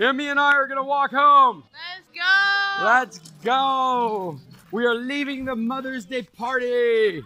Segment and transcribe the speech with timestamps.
[0.00, 1.64] Emmy and I are gonna walk home.
[1.72, 2.84] Let's go.
[2.84, 4.38] Let's go.
[4.70, 7.22] We are leaving the Mother's Day party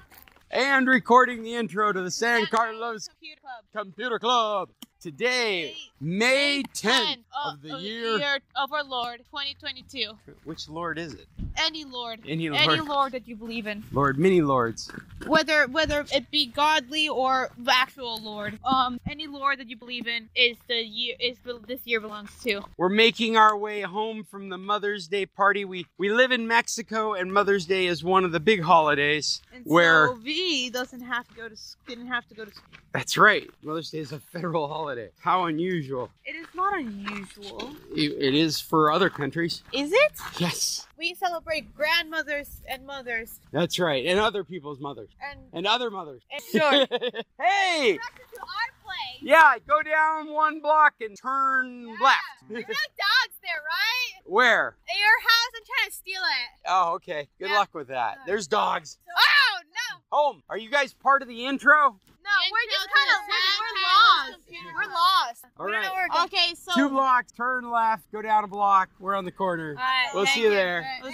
[0.50, 3.84] and recording the intro to the San Carlos Computer Club.
[3.86, 4.70] Computer Club.
[5.00, 8.38] Today, May 10th of the year.
[8.56, 10.12] of our Lord 2022.
[10.44, 11.26] Which Lord is it?
[11.58, 12.20] Any Lord.
[12.26, 12.88] Any Any Lord.
[12.88, 13.84] Lord that you believe in.
[13.92, 14.90] Lord, many lords.
[15.26, 18.58] Whether whether it be godly or the actual Lord.
[18.64, 22.30] Um any Lord that you believe in is the year is the, this year belongs
[22.44, 22.62] to.
[22.78, 25.64] We're making our way home from the Mother's Day party.
[25.64, 29.42] We we live in Mexico, and Mother's Day is one of the big holidays.
[29.54, 31.56] And Where- so V doesn't have to go to
[31.86, 32.64] didn't have to go to school.
[32.92, 33.48] That's right.
[33.62, 34.95] Mother's Day is a federal holiday.
[35.20, 36.10] How unusual.
[36.24, 37.70] It is not unusual.
[37.94, 39.62] It it is for other countries.
[39.72, 40.12] Is it?
[40.38, 44.04] Yes, We celebrate grandmothers and mothers that's right.
[44.06, 45.10] And other people's mothers.
[45.30, 46.22] and And other mothers.
[46.30, 46.86] and sure.
[47.40, 47.98] hey!
[47.98, 49.22] to our place.
[49.22, 52.20] Yeah, go down one block and turn left.
[52.48, 54.22] There's no dogs there, right?
[54.24, 54.76] Where?
[54.90, 56.60] At your house, I'm trying to steal it.
[56.68, 57.28] Oh, okay.
[57.38, 57.56] Good Yeah.
[57.58, 58.18] luck with that.
[58.26, 58.98] There's dogs.
[59.08, 59.98] Oh no!
[60.16, 60.42] Home.
[60.48, 61.98] Are you guys part of the intro?
[62.26, 63.18] No, we're just kind of
[63.62, 64.38] we're lost.
[64.74, 65.44] We're lost.
[65.58, 65.94] All We don't know right.
[65.94, 66.24] where we're going.
[66.26, 68.88] Okay, so Two blocks, turn left, go down a block.
[68.98, 69.70] We're on the corner.
[69.70, 70.82] Alright, We'll see you there.
[71.02, 71.10] Bye.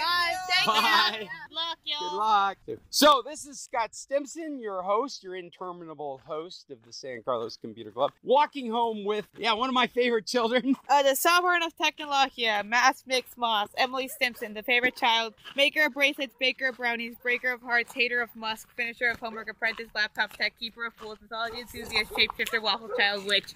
[0.49, 1.19] Thank Bye.
[1.21, 1.29] you.
[1.49, 2.11] Good luck, y'all.
[2.11, 2.57] Good luck.
[2.91, 7.91] So, this is Scott Stimson, your host, your interminable host of the San Carlos Computer
[7.91, 10.77] Club, walking home with, yeah, one of my favorite children.
[10.89, 15.95] Uh, the sovereign of Technologia, Mass Mix Moss, Emily Stimson, the favorite child, maker of
[15.95, 20.37] bracelets, baker of brownies, breaker of hearts, hater of Musk, finisher of homework, apprentice, laptop
[20.37, 23.53] tech, keeper of mythology enthusiast, shapeshifter, waffle child, witch.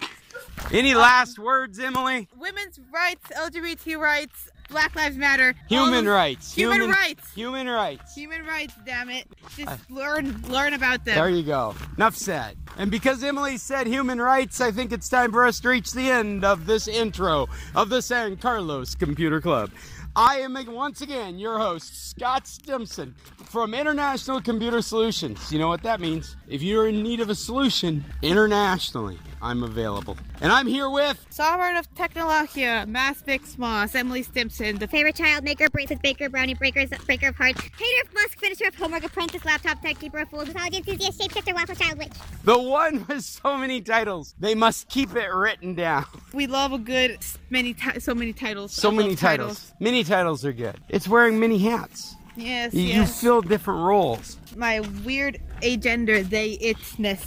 [0.71, 2.27] Any um, last words, Emily?
[2.37, 5.55] Women's rights, LGBT rights, Black Lives Matter.
[5.69, 6.53] Human rights.
[6.53, 7.33] Human, rights.
[7.33, 8.15] Human rights.
[8.15, 9.27] Human rights, damn it.
[9.55, 11.15] Just learn learn about them.
[11.15, 11.73] There you go.
[11.95, 12.57] Enough said.
[12.77, 16.11] And because Emily said human rights, I think it's time for us to reach the
[16.11, 19.71] end of this intro of the San Carlos Computer Club.
[20.17, 23.13] I am once again your host, Scott Stimson
[23.45, 25.51] from International Computer Solutions.
[25.51, 26.35] You know what that means?
[26.47, 30.17] If you're in need of a solution internationally, I'm available.
[30.41, 35.43] And I'm here with Sovereign of Technologia, Mass Mix Moss, Emily Stimson, the Favorite child,
[35.43, 39.45] maker, bracelet, baker, brownie, breakers, breaker of hearts, hater of musk, finisher of homework, apprentice,
[39.45, 42.11] laptop tech, keeper of fools, mythology enthusiast, shapeshifter, waffle child, witch.
[42.43, 44.33] the one with so many titles.
[44.39, 46.05] They must keep it written down.
[46.33, 47.17] We love a good
[47.49, 48.71] many ti- so many titles.
[48.71, 49.71] So I many love titles.
[49.79, 50.75] Many titles are good.
[50.89, 52.15] It's wearing many hats.
[52.35, 54.37] Yes, You, you fill different roles.
[54.57, 57.23] My weird agender, they itness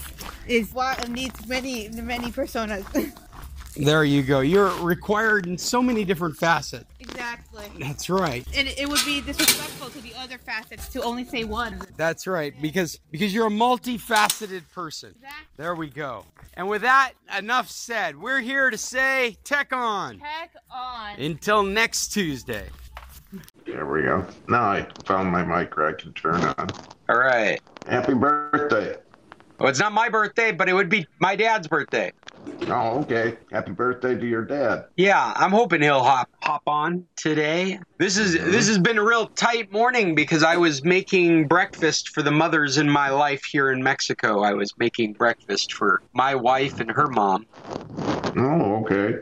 [0.49, 2.85] is what needs many many personas.
[3.77, 4.41] There you go.
[4.41, 6.91] You're required in so many different facets.
[6.99, 7.67] exactly.
[7.79, 8.45] That's right.
[8.53, 11.81] And it would be disrespectful to the other facets to only say one.
[11.97, 12.53] That's right.
[12.61, 15.11] Because because you're a multifaceted person.
[15.17, 15.47] Exactly.
[15.57, 16.25] There we go.
[16.55, 18.21] And with that, enough said.
[18.21, 20.19] We're here to say tech on.
[20.19, 21.21] Tech on.
[21.21, 22.67] Until next Tuesday.
[23.73, 24.27] There we go.
[24.49, 26.75] Now I found my mic where I can turn on.
[27.09, 27.61] All right.
[27.87, 28.97] Happy birthday.
[29.59, 32.13] Well, it's not my birthday, but it would be my dad's birthday.
[32.69, 33.39] Oh, okay.
[33.51, 34.85] Happy birthday to your dad.
[34.97, 37.81] Yeah, I'm hoping he'll hop hop on today.
[37.99, 42.23] This is this has been a real tight morning because I was making breakfast for
[42.23, 44.43] the mothers in my life here in Mexico.
[44.43, 47.47] I was making breakfast for my wife and her mom.
[48.37, 49.19] Oh, okay.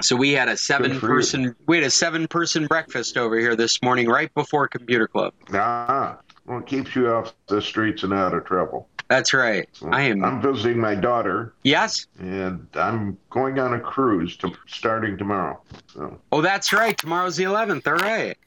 [0.00, 3.80] So we had a seven person we had a seven person breakfast over here this
[3.82, 5.32] morning right before computer club.
[5.52, 8.88] Ah, well, it keeps you off the streets and out of trouble.
[9.12, 9.68] That's right.
[9.90, 12.06] I am I'm visiting my daughter, Yes?
[12.18, 15.60] and I'm going on a cruise to starting tomorrow.
[15.92, 16.96] So Oh, that's right.
[16.96, 17.86] Tomorrow's the 11th.
[17.86, 18.38] All right.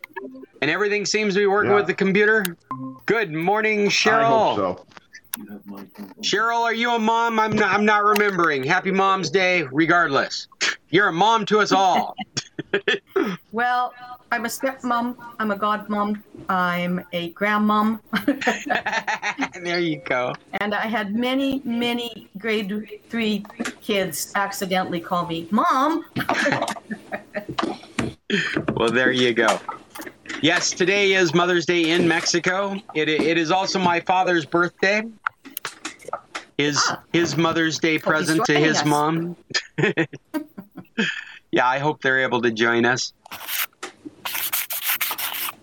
[0.64, 1.76] And everything seems to be working Yeah.
[1.78, 2.58] with the computer?
[3.06, 4.24] Good morning, Cheryl.
[4.24, 4.86] I hope so.
[6.24, 7.40] Cheryl, are you a mom?
[7.40, 8.64] I'm not, I'm not remembering.
[8.64, 10.48] Happy Mom's Day, regardless.
[10.90, 12.16] You're a mom to us all.
[13.52, 13.94] Well,
[14.32, 15.16] I'm a stepmom.
[15.40, 16.22] I'm a godmom.
[16.50, 18.00] I'm a grandmom.
[19.64, 20.34] there you go.
[20.60, 23.46] and I had many, many grade three
[23.82, 26.06] kids accidentally call me mom.
[28.76, 29.60] Well, there you go.
[30.42, 32.76] Yes, today is Mother's Day in Mexico.
[32.94, 35.04] It, it is also my father's birthday.
[36.58, 36.82] His
[37.14, 38.86] his Mother's Day present to his us.
[38.86, 39.36] mom.
[41.56, 43.14] yeah, I hope they're able to join us.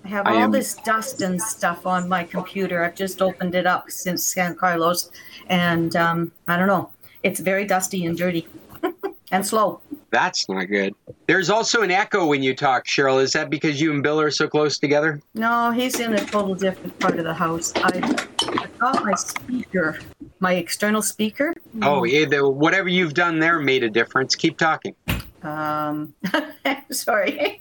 [0.04, 2.82] I have I all am- this dust and stuff on my computer.
[2.82, 5.10] I've just opened it up since San Carlos,
[5.48, 6.90] and um, I don't know.
[7.22, 8.48] It's very dusty and dirty
[9.30, 9.82] and slow.
[10.10, 10.94] That's not good.
[11.26, 13.22] There's also an echo when you talk, Cheryl.
[13.22, 15.20] Is that because you and Bill are so close together?
[15.34, 17.72] No, he's in a total different part of the house.
[17.76, 20.00] I, I got my speaker,
[20.40, 21.54] my external speaker.
[21.82, 24.34] Oh, yeah, the, whatever you've done there made a difference.
[24.34, 24.94] Keep talking.
[25.44, 26.14] Um,
[26.90, 27.60] sorry.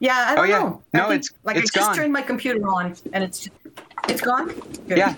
[0.00, 0.58] yeah, I Oh, don't yeah.
[0.58, 0.82] know.
[0.94, 1.96] I No, think- it's- like it's I just gone.
[1.96, 3.48] turned my computer on and it's
[4.08, 4.48] it's gone.
[4.88, 4.98] Good.
[4.98, 5.14] Yeah.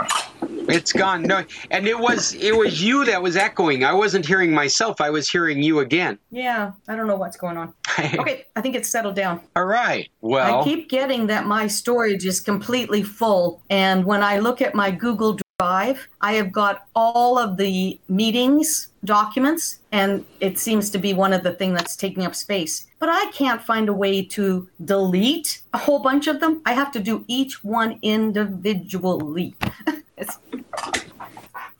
[0.68, 1.22] It's gone.
[1.22, 3.84] No, and it was it was you that was echoing.
[3.84, 5.00] I wasn't hearing myself.
[5.00, 6.18] I was hearing you again.
[6.30, 7.74] Yeah, I don't know what's going on.
[7.98, 9.40] Okay, I think it's settled down.
[9.56, 10.08] All right.
[10.22, 13.62] Well, I keep getting that my storage is completely full.
[13.68, 18.88] And when I look at my Google Drive, I have got all of the meetings
[19.04, 22.86] documents, and it seems to be one of the things that's taking up space.
[22.98, 26.62] But I can't find a way to delete a whole bunch of them.
[26.64, 29.54] I have to do each one individually.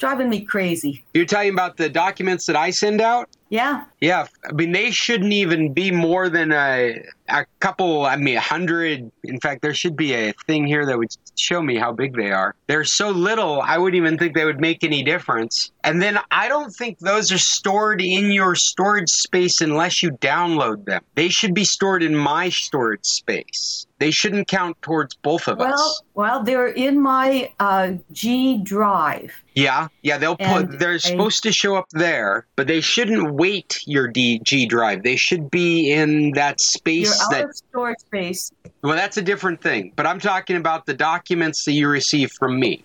[0.01, 1.05] driving me crazy.
[1.15, 3.29] you're talking about the documents that I send out.
[3.51, 8.07] Yeah, Yeah, I mean they shouldn't even be more than a a couple.
[8.07, 9.11] I mean, a hundred.
[9.25, 12.31] In fact, there should be a thing here that would show me how big they
[12.31, 12.55] are.
[12.67, 15.71] They're so little, I wouldn't even think they would make any difference.
[15.85, 20.85] And then I don't think those are stored in your storage space unless you download
[20.85, 21.03] them.
[21.15, 23.87] They should be stored in my storage space.
[24.01, 26.03] They shouldn't count towards both of well, us.
[26.15, 29.31] well, they're in my uh, G Drive.
[29.55, 30.79] Yeah, yeah, they'll put.
[30.79, 35.03] They're I- supposed to show up there, but they shouldn't weight your DG drive.
[35.03, 37.57] They should be in that space You're that.
[37.57, 38.51] storage space.
[38.83, 39.93] Well, that's a different thing.
[39.97, 42.83] But I'm talking about the documents that you receive from me.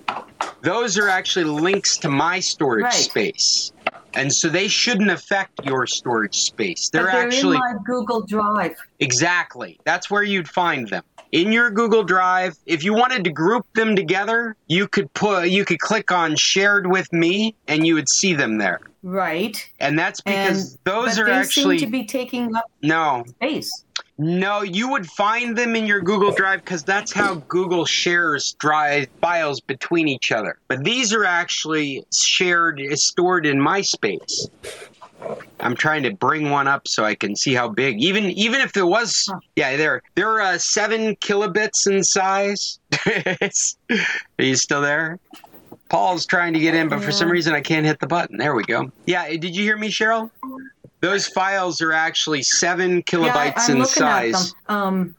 [0.63, 2.94] Those are actually links to my storage Right.
[2.94, 3.71] space,
[4.15, 6.89] and so they shouldn't affect your storage space.
[6.89, 8.75] They're, they're actually in my Google Drive.
[9.00, 9.79] Exactly.
[9.83, 11.03] That's where you'd find them.
[11.31, 15.65] In your Google Drive, if you wanted to group them together, you could put you
[15.65, 18.79] could click on shared with me and you would see them there.
[19.03, 19.57] Right.
[19.79, 23.23] And that's because And those are they actually seem to be taking up no.
[23.27, 23.84] space.
[24.17, 29.07] No, you would find them in your Google Drive because that's how Google shares drive
[29.19, 30.57] files between each other.
[30.69, 34.50] But these are actually shared, stored in MySpace.
[35.59, 38.01] I'm trying to bring one up so I can see how big.
[38.01, 42.79] Even even if it was, yeah, they're they're uh, seven kilobits in size.
[43.07, 45.19] Are you still there?
[45.89, 48.38] Paul's trying to get in, but for some reason I can't hit the button.
[48.38, 48.91] There we go.
[49.06, 50.29] Yeah, did you hear me, Cheryl?
[51.05, 54.33] Those files are actually seven kilobytes yeah, I, I'm in looking size.
[54.33, 54.75] at them.
[54.75, 55.15] Um,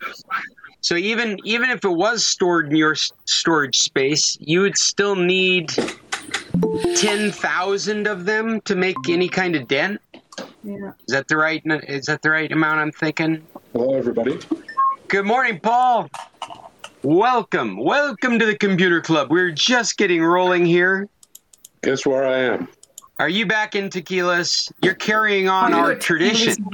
[0.81, 2.97] So even even if it was stored in your
[3.27, 5.71] storage space, you would still need
[6.97, 10.01] ten thousand of them to make any kind of dent.
[10.65, 10.91] yeah.
[11.07, 11.63] Is that the right?
[11.65, 12.81] Is that the right amount?
[12.81, 13.47] I'm thinking.
[13.73, 14.41] Hello, everybody.
[15.07, 16.11] Good morning, Paul.
[17.05, 19.31] Welcome, welcome to the Computer Club.
[19.31, 21.09] We're just getting rolling here.
[21.85, 22.69] Guess where I am?
[23.19, 24.71] Are you back in Tequilas?
[24.83, 26.67] You're carrying on our tradition.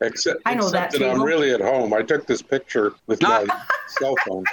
[0.00, 1.92] Except, I know except that I'm really at home.
[1.92, 3.46] I took this picture with my
[3.88, 4.44] cell phone.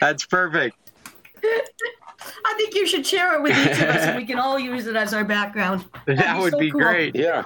[0.00, 0.76] That's perfect.
[1.44, 4.86] I think you should share it with each of us, and we can all use
[4.86, 5.84] it as our background.
[6.06, 6.80] That That'd would so be cool.
[6.80, 7.14] great.
[7.14, 7.44] Yeah.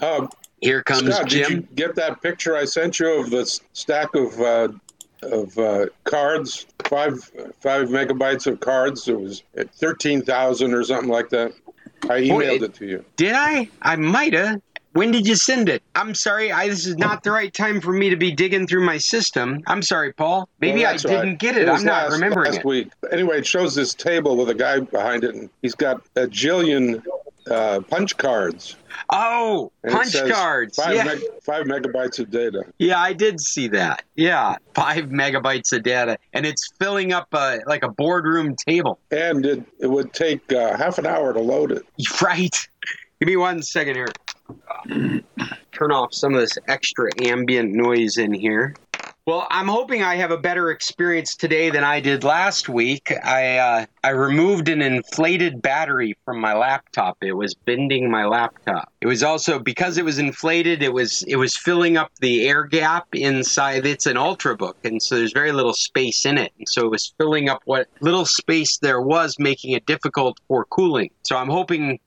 [0.00, 0.28] Um,
[0.60, 1.68] Here comes Scott, did you Jim.
[1.74, 4.68] get that picture I sent you of the stack of uh,
[5.22, 6.66] of uh, cards?
[6.88, 7.14] Five
[7.60, 9.08] five megabytes of cards.
[9.08, 9.42] It was
[9.74, 11.52] thirteen thousand or something like that.
[12.04, 13.04] I emailed it- it to you.
[13.16, 13.68] Did I?
[13.82, 14.60] I might have.
[14.92, 15.82] When did you send it?
[15.94, 16.50] I'm sorry.
[16.50, 19.62] I, this is not the right time for me to be digging through my system.
[19.66, 20.48] I'm sorry, Paul.
[20.58, 21.38] Maybe Well, I didn't right.
[21.38, 21.68] get it.
[21.68, 22.64] was I'm not last, remembering last it.
[22.64, 22.88] week.
[23.12, 27.02] Anyway, it shows this table with a guy behind it, and he's got a jillion
[27.50, 28.76] uh, punch cards.
[29.10, 30.76] Oh, And punch cards.
[30.76, 31.04] Five, Yeah.
[31.04, 32.64] meg- five megabytes of data.
[32.78, 34.02] yeah, I did see that.
[34.14, 38.98] Yeah, five megabytes of data, and it's filling up a, like a boardroom table.
[39.10, 41.82] And it, it would take uh, half an hour to load it.
[42.22, 42.56] Right.
[43.20, 44.08] Give me one second here.
[45.72, 48.74] Turn off some of this extra ambient noise in here.
[49.26, 53.12] Well, I'm hoping I have a better experience today than I did last week.
[53.24, 57.16] I uh, I removed an inflated battery from my laptop.
[57.20, 58.92] It was bending my laptop.
[59.00, 60.80] It was also because it was inflated.
[60.80, 63.84] It was it was filling up the air gap inside.
[63.84, 67.12] It's an ultrabook, and so there's very little space in it, and so it was
[67.18, 71.10] filling up what little space there was, making it difficult for cooling.
[71.24, 71.98] So I'm hoping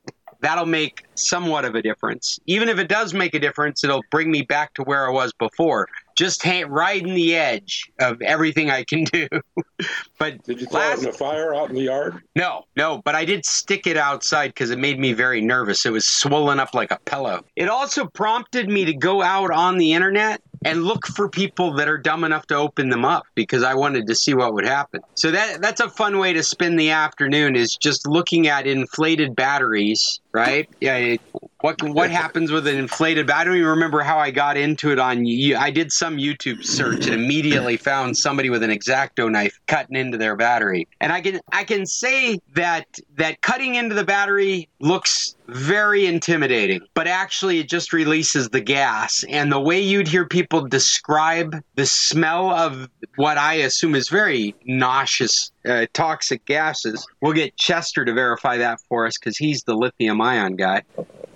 [0.41, 2.39] that'll make somewhat of a difference.
[2.45, 5.33] Even if it does make a difference, it'll bring me back to where I was
[5.33, 5.87] before.
[6.19, 9.25] Just ha- riding the edge of everything I can do.
[10.19, 12.21] but Did you throw last it in a fire out in the yard?
[12.35, 15.85] no, no, but I did stick it outside because it made me very nervous.
[15.85, 17.45] It was swollen up like a pillow.
[17.55, 21.87] It also prompted me to go out on the internet and look for people that
[21.87, 24.99] are dumb enough to open them up because I wanted to see what would happen.
[25.15, 29.37] So that that's a fun way to spend the afternoon is just looking at inflated
[29.37, 30.69] batteries right?
[30.79, 30.95] Yeah.
[30.95, 31.21] It,
[31.61, 33.29] what what happens with an inflated?
[33.29, 35.25] I don't even remember how I got into it on.
[35.57, 40.17] I did some YouTube search and immediately found somebody with an exacto knife cutting into
[40.17, 40.87] their battery.
[41.01, 42.85] And I can I can say that
[43.17, 49.25] that cutting into the battery looks very intimidating, but actually it just releases the gas.
[49.27, 54.55] And the way you'd hear people describe the smell of what I assume is very
[54.65, 59.75] nauseous uh, toxic gases, we'll get Chester to verify that for us because he's the
[59.75, 60.83] lithium ion guy.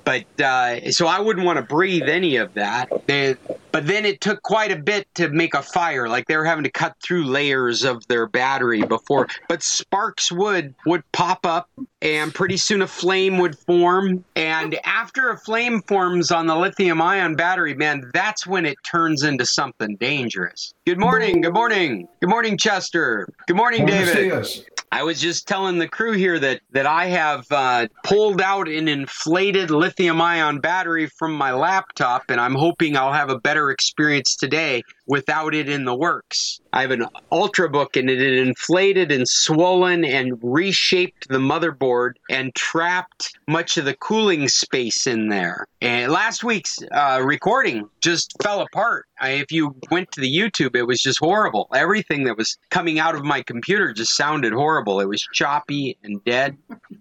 [0.05, 2.89] But uh, so I wouldn't want to breathe any of that.
[3.07, 3.35] They,
[3.71, 6.09] but then it took quite a bit to make a fire.
[6.09, 9.27] Like they were having to cut through layers of their battery before.
[9.47, 11.69] But sparks would would pop up,
[12.01, 14.25] and pretty soon a flame would form.
[14.35, 19.23] And after a flame forms on the lithium ion battery, man, that's when it turns
[19.23, 20.73] into something dangerous.
[20.85, 21.41] Good morning.
[21.41, 22.07] Good morning.
[22.19, 23.29] Good morning, Chester.
[23.47, 24.65] Good morning, David.
[24.93, 28.88] I was just telling the crew here that that I have uh, pulled out an
[28.88, 34.83] inflated lithium-ion battery from my laptop, and I'm hoping I'll have a better experience today
[35.05, 36.60] without it in the works.
[36.72, 42.53] I have an Ultrabook, and it had inflated and swollen and reshaped the motherboard and
[42.55, 45.67] trapped much of the cooling space in there.
[45.81, 49.05] And last week's uh, recording just fell apart.
[49.19, 51.67] I, if you went to the YouTube, it was just horrible.
[51.74, 55.00] Everything that was coming out of my computer just sounded horrible.
[55.00, 56.57] It was choppy and dead.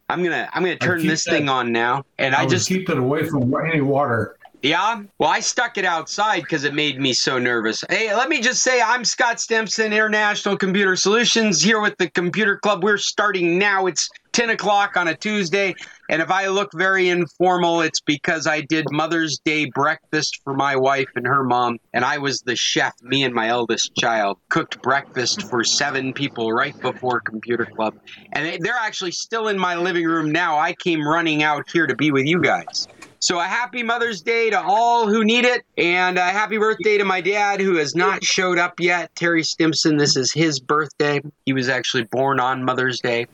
[0.08, 2.90] I'm gonna I'm gonna turn this that- thing on now, and I, would just keep
[2.90, 4.36] it away from any water.
[4.62, 5.02] Yeah.
[5.18, 7.82] Well, I stuck it outside because it made me so nervous.
[7.90, 12.58] Hey, let me just say I'm Scott Stimson, International Computer Solutions, here with the Computer
[12.58, 12.84] Club.
[12.84, 13.86] We're starting now.
[13.86, 15.74] It's 10 o'clock on a Tuesday.
[16.08, 20.76] And if I look very informal, it's because I did Mother's Day breakfast for my
[20.76, 21.78] wife and her mom.
[21.92, 26.52] And I was the chef, me and my eldest child, cooked breakfast for seven people
[26.52, 27.94] right before Computer Club.
[28.32, 30.58] And they- they're actually still in my living room now.
[30.58, 32.86] I came running out here to be with you guys.
[33.22, 37.04] So a happy Mother's Day to all who need it, and a happy birthday to
[37.04, 39.96] my dad who has not showed up yet, Terry Stimson.
[39.96, 41.20] This is his birthday.
[41.46, 43.28] He was actually born on Mother's Day.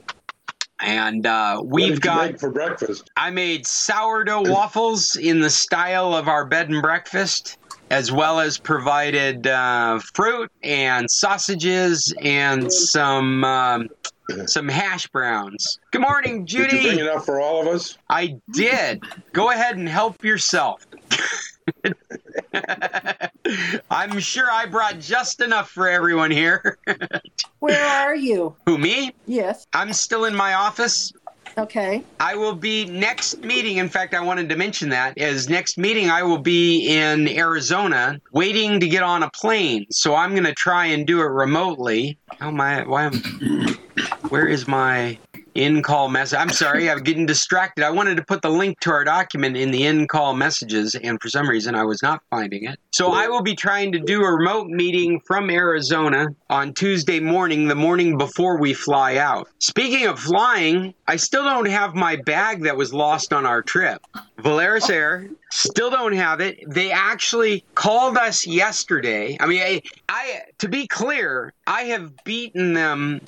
[0.79, 3.11] And uh, What we've did you got, make for breakfast.
[3.17, 7.57] I made sourdough waffles in the style of our bed and breakfast,
[7.91, 13.89] as well as provided uh, fruit and sausages and some um,
[14.47, 15.79] some hash browns.
[15.91, 16.65] Good morning, Judy.
[16.65, 17.11] Did you bring Judy.
[17.11, 17.97] enough for all of us?
[18.11, 19.03] I did.
[19.33, 20.87] Go ahead and help yourself.
[23.91, 26.79] I'm sure I brought just enough for everyone here.
[27.61, 28.55] Where are you?
[28.67, 29.15] Who, me?
[29.27, 29.67] Yes.
[29.73, 31.13] I'm still in my office.
[31.59, 32.05] Okay.
[32.21, 33.79] I will be next meeting.
[33.79, 38.21] In fact, I wanted to mention that as next meeting, I will be in Arizona
[38.33, 39.87] waiting to get on a plane.
[39.91, 42.17] So I'm going to try and do it remotely.
[42.31, 42.87] Oh, How am I?
[42.87, 43.15] Why am?
[44.29, 45.19] Where is my
[45.59, 46.39] in call message?
[46.39, 47.85] I'm sorry, I'm getting distracted.
[47.85, 51.21] I wanted to put the link to our document in the in call messages, and
[51.21, 52.79] for some reason, I was not finding it.
[52.93, 57.67] So I will be trying to do a remote meeting from Arizona on Tuesday morning,
[57.69, 59.49] the morning before we fly out.
[59.59, 64.01] Speaking of flying, I still don't have my bag that was lost on our trip.
[64.39, 66.59] Volaris Air still don't have it.
[66.69, 69.37] They actually called us yesterday.
[69.41, 73.21] I mean, I, I to be clear, I have beaten them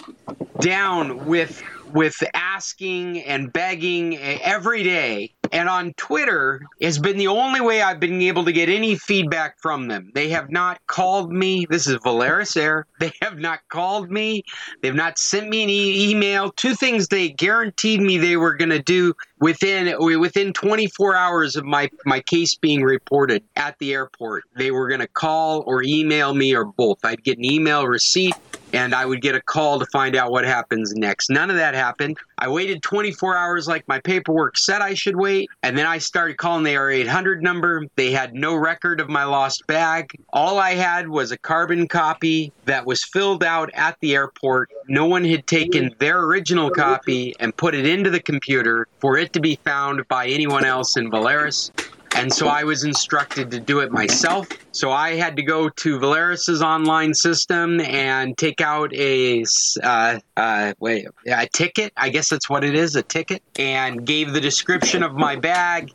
[0.61, 5.35] down with with asking and begging every day.
[5.53, 9.59] And on Twitter has been the only way I've been able to get any feedback
[9.61, 10.13] from them.
[10.15, 11.67] They have not called me.
[11.69, 12.87] This is Volaris Air.
[13.01, 14.45] They have not called me.
[14.83, 16.53] They've not sent me an e- email.
[16.53, 21.65] Two things they guaranteed me they were going to do within within 24 hours of
[21.65, 24.45] my my case being reported at the airport.
[24.55, 26.99] They were going to call or email me or both.
[27.03, 28.35] I'd get an email receipt
[28.73, 31.31] and I would get a call to find out what happens next.
[31.31, 32.19] None of that happened.
[32.39, 36.37] I waited 24 hours like my paperwork said I should wait, and then I started
[36.37, 37.87] calling the R800 number.
[37.97, 40.11] They had no record of my lost bag.
[40.33, 44.71] All I had was a carbon copy that was filled out at the airport.
[44.89, 49.33] No one had taken their original copy and put it into the computer for it
[49.35, 51.71] to be found by anyone else in Volaris.
[52.17, 54.49] And so I was instructed to do it myself.
[54.73, 59.45] So I had to go to Volaris's online system and take out a
[59.83, 61.93] uh, uh, wait a ticket.
[61.97, 65.93] I guess that's what it is, a ticket, and gave the description of my bag.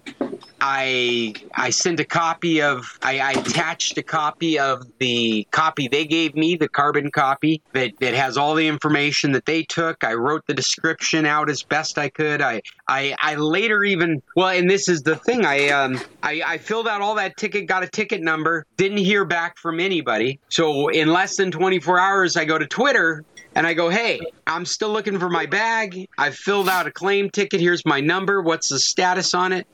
[0.61, 6.05] I I sent a copy of I, I attached a copy of the copy they
[6.05, 10.03] gave me, the carbon copy that, that has all the information that they took.
[10.03, 12.41] I wrote the description out as best I could.
[12.41, 15.45] I I, I later even well, and this is the thing.
[15.45, 19.25] I um I, I filled out all that ticket, got a ticket number, didn't hear
[19.25, 20.39] back from anybody.
[20.49, 23.23] So in less than 24 hours, I go to Twitter
[23.55, 26.07] and I go, "Hey, I'm still looking for my bag.
[26.17, 27.59] I've filled out a claim ticket.
[27.59, 28.41] Here's my number.
[28.41, 29.67] What's the status on it?"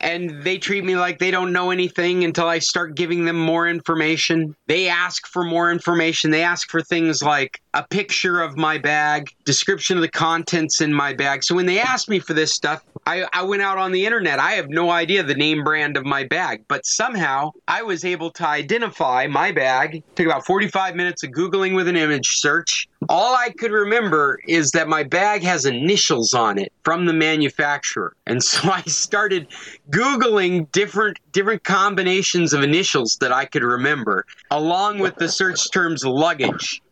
[0.00, 3.68] And they treat me like they don't know anything until I start giving them more
[3.68, 4.54] information.
[4.66, 6.30] They ask for more information.
[6.30, 10.92] They ask for things like a picture of my bag, description of the contents in
[10.92, 11.44] my bag.
[11.44, 14.38] So when they asked me for this stuff, I, I went out on the internet.
[14.38, 18.30] I have no idea the name brand of my bag, but somehow I was able
[18.32, 20.02] to identify my bag.
[20.14, 22.88] took about 45 minutes of Googling with an image search.
[23.08, 28.14] All I could remember is that my bag has initials on it from the manufacturer.
[28.26, 29.46] And so I started
[29.90, 36.04] Googling different different combinations of initials that I could remember, along with the search terms
[36.04, 36.82] luggage.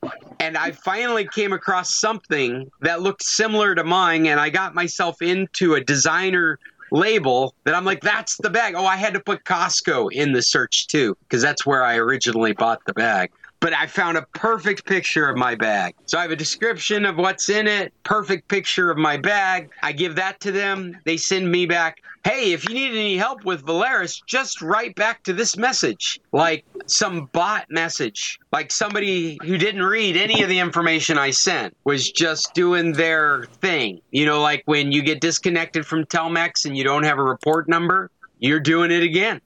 [0.41, 5.21] And I finally came across something that looked similar to mine, and I got myself
[5.21, 6.59] into a designer
[6.91, 8.75] label that I'm like, that's the bag.
[8.75, 12.53] Oh, I had to put Costco in the search too, because that's where I originally
[12.55, 15.95] bought the bag but I found a perfect picture of my bag.
[16.07, 19.71] So I have a description of what's in it, perfect picture of my bag.
[19.83, 20.97] I give that to them.
[21.05, 25.23] They send me back, hey, if you need any help with Volaris, just write back
[25.25, 26.21] to this message.
[26.33, 28.39] Like some bot message.
[28.53, 33.45] Like somebody who didn't read any of the information I sent was just doing their
[33.61, 34.01] thing.
[34.11, 37.69] You know, like when you get disconnected from Telmex and you don't have a report
[37.69, 39.41] number, you're doing it again.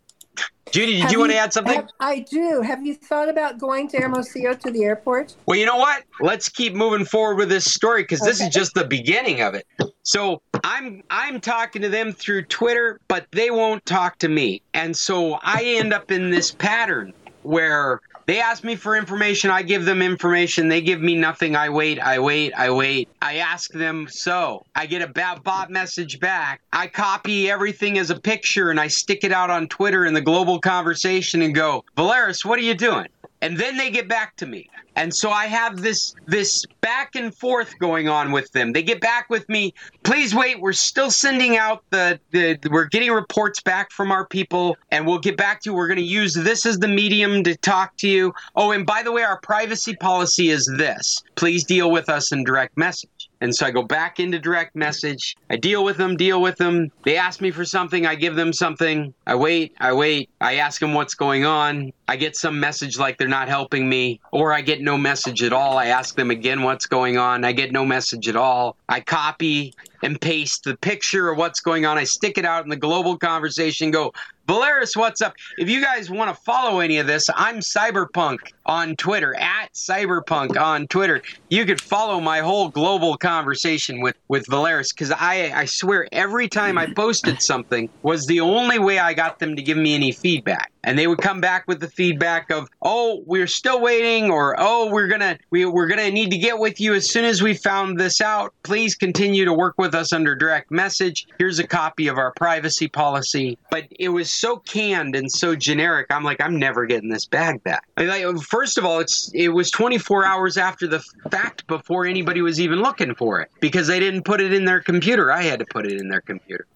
[0.73, 1.75] Judy, did Have you, want to add something?
[1.75, 2.62] have- I do.
[2.62, 5.37] Have you thought about going to Hermosillo to the airport?
[5.45, 6.05] Well, you know what?
[6.21, 9.67] Let's keep moving forward with this story because this is just the beginning of it.
[10.03, 14.97] So I'm I'm talking to them through Twitter, but they won't talk to me, and
[14.97, 17.12] so I end up in this pattern
[17.43, 21.57] where they ask me for information, I give them information, they give me nothing.
[21.57, 23.09] I wait, I wait, I wait.
[23.21, 24.64] I ask them so.
[24.75, 26.61] I get a bot message back.
[26.73, 30.21] I copy everything as a picture and I stick it out on Twitter in the
[30.21, 33.09] global conversation and go, Volaris, what are you doing?
[33.43, 34.71] And then they get back to me.
[34.95, 38.73] And so i have this this back and forth going on with them.
[38.73, 39.75] They get back with me.
[40.03, 40.61] Please wait.
[40.61, 45.19] We're still sending out the, the we're getting reports back from our people and we'll
[45.19, 45.75] get back to you.
[45.75, 48.35] We're going to use this as the medium to talk to you.
[48.55, 51.23] Oh and by the way our privacy policy is this.
[51.35, 53.11] Please deal with us in direct message
[53.43, 55.37] and so I go back into direct message.
[55.51, 56.93] I deal with them, deal with them.
[57.05, 58.07] They ask me for something.
[58.07, 59.13] I give them something.
[59.27, 60.31] I wait, I wait.
[60.41, 61.93] I ask them what's going on.
[62.07, 65.53] I get some message like they're not helping me, or I get no message at
[65.53, 65.77] all.
[65.77, 67.45] I ask them again what's going on.
[67.45, 68.76] I get no message at all.
[68.89, 69.75] I copy
[70.05, 71.99] and paste the picture of what's going on.
[71.99, 74.13] I stick it out in the global conversation, go,
[74.52, 75.34] Volaris, what's up?
[75.56, 78.36] If you guys want to follow any of this, I'm Cyberpunk
[78.67, 81.23] on Twitter, at Cyberpunk on Twitter.
[81.49, 86.49] You could follow my whole global conversation with, with Volaris because I, I swear every
[86.49, 90.12] time I posted something was the only way I got them to give me any
[90.12, 90.71] feedback.
[90.84, 94.90] And they would come back with the feedback of, "Oh, we're still waiting," or "Oh,
[94.90, 97.99] we're gonna we, we're gonna need to get with you as soon as we found
[97.99, 98.52] this out.
[98.62, 101.26] Please continue to work with us under direct message.
[101.38, 106.06] Here's a copy of our privacy policy." But it was so canned and so generic.
[106.10, 107.84] I'm like, I'm never getting this bag back.
[107.97, 112.42] I Like, first of all, it's it was 24 hours after the fact before anybody
[112.42, 115.32] was even looking for it because they didn't put it in their computer.
[115.32, 116.66] I had to put it in their computer.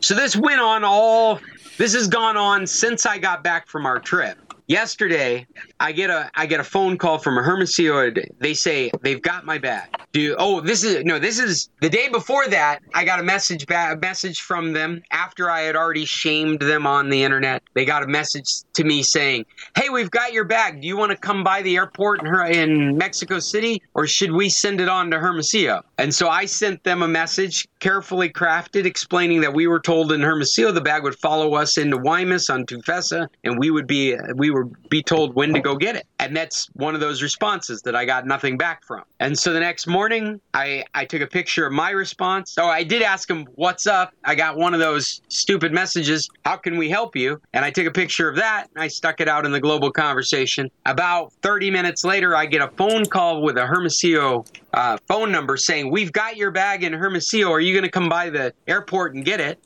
[0.00, 1.40] So this went on all
[1.76, 4.38] this has gone on since I got back from our trip.
[4.66, 5.46] Yesterday,
[5.84, 8.10] I get a I get a phone call from a Hermosillo.
[8.38, 9.90] They say they've got my bag.
[10.12, 12.78] Do oh this is no this is the day before that.
[12.94, 17.10] I got a message back message from them after I had already shamed them on
[17.10, 17.62] the internet.
[17.74, 19.44] They got a message to me saying,
[19.76, 20.80] "Hey, we've got your bag.
[20.80, 24.48] Do you want to come by the airport in in Mexico City, or should we
[24.48, 29.42] send it on to Hermosillo?" And so I sent them a message carefully crafted explaining
[29.42, 33.28] that we were told in Hermosillo the bag would follow us into Guaymas on Tufesa,
[33.44, 36.06] and we would be we would be told when to go get it.
[36.18, 39.02] And that's one of those responses that I got nothing back from.
[39.20, 42.54] And so the next morning, I I took a picture of my response.
[42.58, 44.12] Oh, I did ask him what's up.
[44.24, 46.28] I got one of those stupid messages.
[46.44, 47.40] How can we help you?
[47.52, 49.90] And I took a picture of that and I stuck it out in the global
[49.90, 50.70] conversation.
[50.86, 55.56] About 30 minutes later, I get a phone call with a Hermosillo uh, phone number
[55.56, 57.52] saying, "We've got your bag in Hermosillo.
[57.52, 59.58] Are you going to come by the airport and get it?"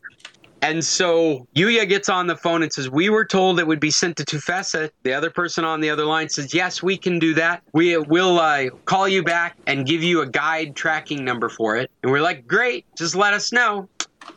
[0.63, 3.91] And so Yuya gets on the phone and says, "We were told it would be
[3.91, 7.35] sent to Tufesa." The other person on the other line says, "Yes, we can do
[7.35, 7.63] that.
[7.73, 11.91] We will uh, call you back and give you a guide tracking number for it."
[12.03, 13.89] And we're like, "Great, just let us know."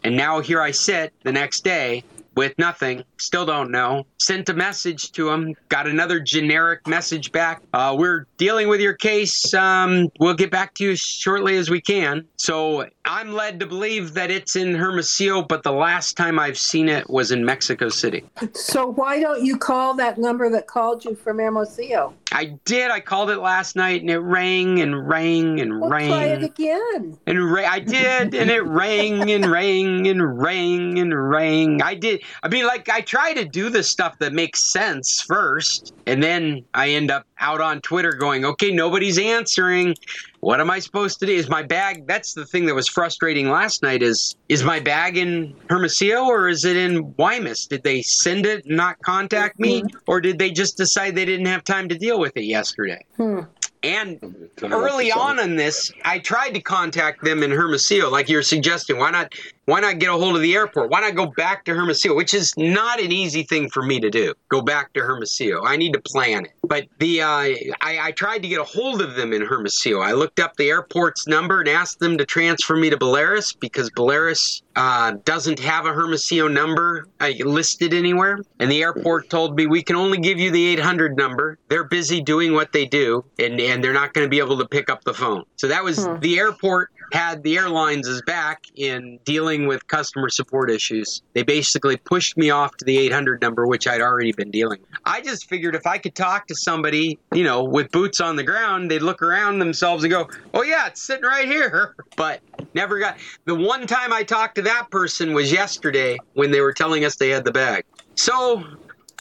[0.04, 2.04] And now here I sit the next day
[2.36, 4.08] with nothing, Still don't know.
[4.20, 5.54] Sent a message to him.
[5.70, 7.62] Got another generic message back.
[7.72, 9.54] Uh, we're dealing with your case.
[9.54, 12.26] Um, we'll get back to you as shortly as we can.
[12.38, 16.90] So I'm led to believe that it's in Hermosillo, but the last time I've seen
[16.90, 18.24] it was in Mexico City.
[18.54, 22.16] So why don't you call that number that called you from Hermosillo?
[22.32, 22.90] I did.
[22.92, 26.10] I called it last night, and it rang and rang and Well, rang.
[26.10, 27.18] try it again.
[27.28, 31.82] And ra- I did, and it rang and rang and rang and rang.
[31.82, 32.24] I did.
[32.42, 36.64] I mean, like I try to do the stuff that makes sense first, and then
[36.74, 39.96] I end up out on Twitter going, "Okay, nobody's answering.
[40.40, 41.34] What am I supposed to do?
[41.34, 42.08] Is my bag?
[42.08, 44.02] That's the thing that was frustrating last night.
[44.02, 47.68] Is is my bag in Hermosillo or is it in Guaymas?
[47.68, 51.48] Did they send it, and not contact me, or did they just decide they didn't
[51.48, 53.04] have time to deal with it yesterday?
[53.18, 53.42] Hmm.
[53.84, 54.20] And
[54.62, 59.00] early on in this, I tried to contact them in Hermosillo, like you're suggesting.
[59.00, 59.34] Why not?
[59.72, 60.90] Why not get a hold of the airport?
[60.90, 62.14] Why not go back to Hermosillo?
[62.14, 64.34] Which is not an easy thing for me to do.
[64.50, 65.64] Go back to Hermosillo.
[65.64, 66.52] I need to plan it.
[66.68, 70.02] But the uh, I, I tried to get a hold of them in Hermosillo.
[70.02, 73.90] I looked up the airport's number and asked them to transfer me to Volaris because
[73.92, 78.40] Volaris uh, doesn't have a Hermosillo number uh, listed anywhere.
[78.60, 81.58] And the airport told me we can only give you the 800 number.
[81.70, 84.68] They're busy doing what they do, and and they're not going to be able to
[84.68, 85.46] pick up the phone.
[85.56, 86.20] So that was Hmm.
[86.20, 91.22] the airport had the airlines' back in dealing with customer support issues.
[91.34, 94.80] They basically pushed me off to the 800 number, which I'd already been dealing.
[95.06, 98.44] I just figured if I could talk to somebody, you know, with boots on the
[98.44, 101.96] ground, they'd look around themselves and go, oh, yeah, it's sitting right here.
[102.18, 102.42] But
[102.76, 103.18] never got.
[103.46, 107.16] The one time I talked to that person was yesterday when they were telling us
[107.16, 107.84] they had the bag.
[108.16, 108.64] So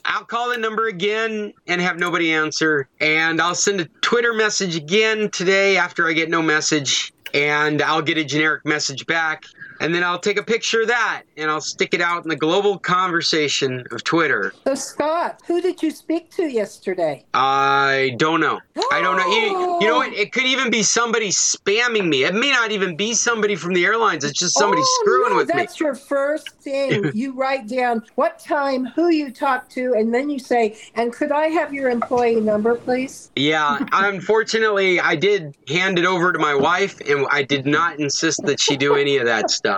[0.04, 2.88] I'll call the number again and have nobody answer.
[3.00, 7.12] And I'll send a Twitter message again today after I get no message.
[7.34, 9.44] And I'll get a generic message back.
[9.80, 12.36] And then I'll take a picture of that and I'll stick it out in the
[12.36, 14.52] global conversation of Twitter.
[14.64, 17.24] So, Scott, who did you speak to yesterday?
[17.32, 18.60] I don't know.
[18.92, 19.26] I don't know.
[19.26, 20.10] You, you know what?
[20.10, 20.16] Oh!
[20.16, 22.24] It could even be somebody spamming me.
[22.24, 24.22] It may not even be somebody from the airlines.
[24.22, 25.54] It's just somebody oh, screwing no, with me.
[25.56, 27.10] that's your first thing.
[27.14, 31.32] you write down what time, who you talked to, and then you say, and could
[31.32, 33.30] I have your employee number, please?
[33.34, 38.42] Yeah, unfortunately, I did hand it over to my wife, and I did not insist
[38.44, 39.69] that she do any of that stuff.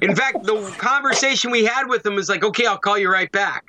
[0.00, 3.30] In fact, the conversation we had with them was like, okay, I'll call you right
[3.32, 3.64] back.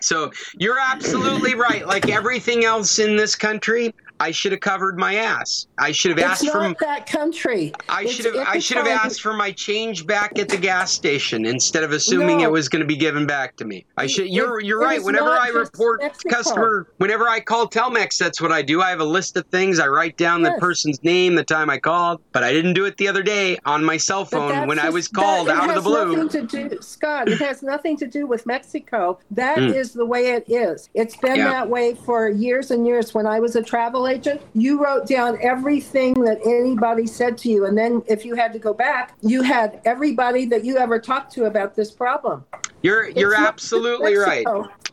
[0.00, 1.86] So you're absolutely right.
[1.86, 5.66] Like everything else in this country, I should have covered my ass.
[5.78, 6.74] I should have asked for.
[6.80, 7.72] that country.
[7.88, 8.46] I should have.
[8.48, 12.38] I should have asked for my change back at the gas station instead of assuming
[12.38, 12.44] No.
[12.44, 13.84] it was going to be given back to me.
[13.96, 14.28] I should.
[14.28, 14.60] You're.
[14.60, 14.98] You're it right.
[14.98, 18.80] is Whenever I report customer, whenever I call Telmex, that's what I do.
[18.80, 19.78] I have a list of things.
[19.78, 22.96] I write down the person's name, the time I called, but I didn't do it
[22.96, 25.80] the other day on my cell phone when I was called that- out of the
[25.82, 26.16] blue.
[26.16, 29.18] Nothing to do, Scott, it has nothing to do with Mexico.
[29.30, 29.98] That is Hmm.
[29.98, 30.88] the way it is.
[30.94, 31.50] It's been Yeah.
[31.50, 33.12] that way for years and years.
[33.14, 37.66] When I was a travel agent, you wrote down everything that anybody said to you.
[37.66, 41.32] And then if you had to go back, you had everybody that you ever talked
[41.34, 42.44] to about this problem.
[42.82, 43.08] You're.
[43.10, 44.46] You're absolutely right.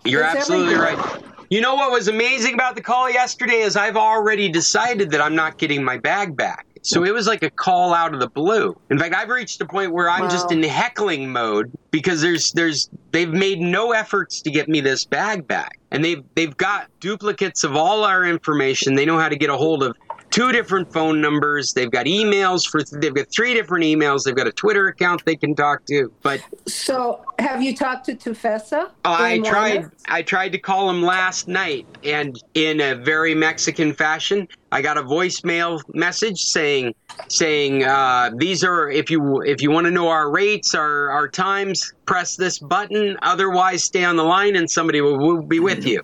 [0.06, 0.96] You're It's absolutely everywhere.
[0.98, 1.24] right.
[1.50, 5.36] You know what was amazing about the call yesterday is I've already decided that I'm
[5.36, 6.66] not getting my bag back.
[6.84, 8.78] So it was like a call out of the blue.
[8.90, 12.90] In fact, I've reached a point where I'm just in heckling mode because there's there's
[13.12, 15.80] they've made no efforts to get me this bag back.
[15.92, 18.96] And they've they've got duplicates of all our information.
[18.96, 19.96] They know how to get a hold of
[20.34, 21.74] two different phone numbers.
[21.74, 24.24] They've got emails for they've got three different emails.
[24.24, 26.12] They've got a Twitter account they can talk to.
[26.24, 28.90] But So have you talked to Tufesa?
[29.06, 29.92] I tried.
[30.08, 34.98] I tried to call him last night, and in a very Mexican fashion, I got
[34.98, 36.96] a voicemail message saying,
[37.30, 41.28] saying uh, these are if you if you want to know our rates, our our
[41.28, 43.18] times, press this button.
[43.22, 46.02] Otherwise, stay on the line, and somebody will, will be with you.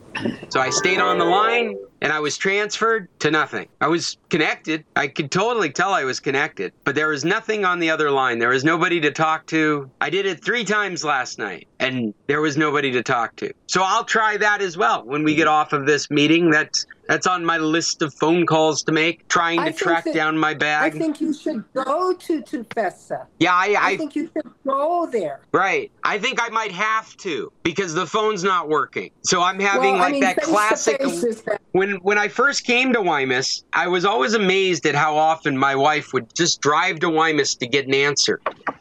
[0.50, 1.76] So I stayed on the line.
[2.02, 3.68] And I was transferred to nothing.
[3.82, 4.86] I was connected.
[4.96, 8.40] I could totally tell I was connected, but there was nothing on the other line.
[8.40, 9.90] There was nobody to talk to.
[10.00, 13.52] I did it three times last night, and there was nobody to talk to.
[13.68, 15.56] So I'll try that as well when we get mm-hmm.
[15.56, 16.50] off of this meeting.
[16.50, 20.13] That's that's on my list of phone calls to make, trying I to track that-
[20.13, 20.93] down my bag.
[20.95, 23.26] I think you should go to Tufesa.
[23.39, 25.41] yeah, I, I I think you should go there.
[25.52, 25.91] right.
[26.04, 29.10] I think I might have to because the phone's not working.
[29.24, 31.02] So I'm having well, like mean, that classic.
[31.02, 31.60] face is better.
[31.72, 35.76] when when I first came to Guaymas, I was always amazed at how often my
[35.76, 38.39] wife would just drive to Guaymas to get an answer.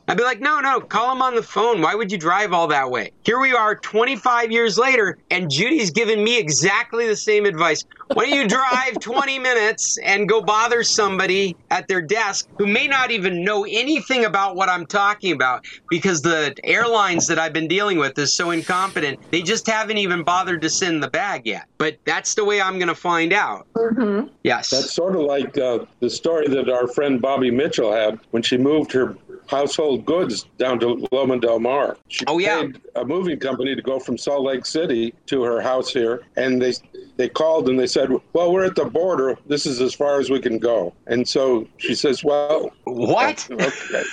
[0.09, 1.83] I'd be like, no, no, call him on the phone.
[1.83, 3.13] Why would you drive all that way?
[3.25, 7.85] Here we are 25 years later, and Judy's giving me exactly the same advice.
[8.15, 12.87] Why don't you drive 20 minutes and go bother somebody at their desk who may
[12.87, 17.69] not even know anything about what I'm talking about because the airlines that I've been
[17.69, 19.19] dealing with is so incompetent.
[19.31, 21.67] They just haven't even bothered to send the bag yet.
[21.77, 23.67] But that's the way I'm going to find out.
[23.75, 24.29] Mm-hmm.
[24.43, 24.71] Yes.
[24.71, 28.57] That's sort of like uh, the story that our friend Bobby Mitchell had when she
[28.57, 29.15] moved her
[29.49, 31.97] household goods down to Loma Del Mar.
[32.09, 32.63] She Oh, yeah.
[32.63, 36.61] paid a moving company to go from Salt Lake City to her house here, and
[36.63, 36.75] they
[37.17, 39.37] they called and they said, "Well, we're at the border.
[39.47, 44.05] This is as far as we can go." And so she says, "Well, what?" okay.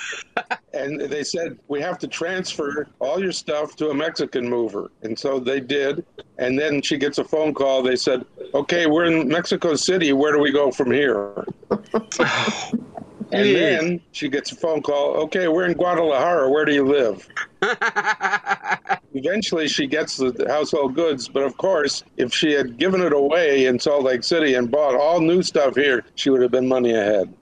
[0.74, 5.18] and they said, "We have to transfer all your stuff to a Mexican mover." And
[5.20, 6.04] so they did.
[6.40, 7.84] And then she gets a phone call.
[7.84, 10.12] They said, "Okay, we're in Mexico City.
[10.14, 11.46] Where do we go from here?"
[13.32, 15.16] And then she gets a phone call.
[15.24, 16.50] Okay, we're in Guadalajara.
[16.50, 17.28] Where do you live?
[19.14, 23.66] Eventually, she gets the household goods, but of course, if she had given it away
[23.66, 26.92] in Salt Lake City and bought all new stuff here, she would have been money
[26.92, 27.34] ahead.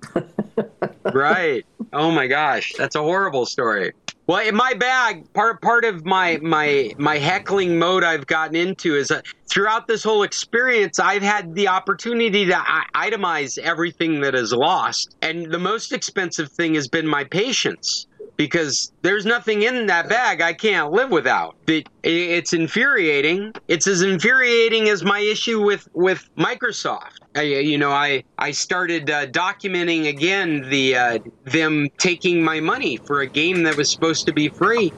[1.13, 1.65] right.
[1.91, 3.93] Oh my gosh, that's a horrible story.
[4.25, 8.95] Well, in my bag, part part of my my my heckling mode I've gotten into
[8.95, 12.53] is that throughout this whole experience, I've had the opportunity to
[12.95, 18.91] itemize everything that is lost, and the most expensive thing has been my patience because
[19.01, 21.55] there's nothing in that bag I can't live without.
[21.67, 23.53] It, it's infuriating.
[23.67, 27.19] It's as infuriating as my issue with with Microsoft.
[27.35, 32.97] I, you know, I I started uh, documenting again the uh, them taking my money
[32.97, 34.91] for a game that was supposed to be free.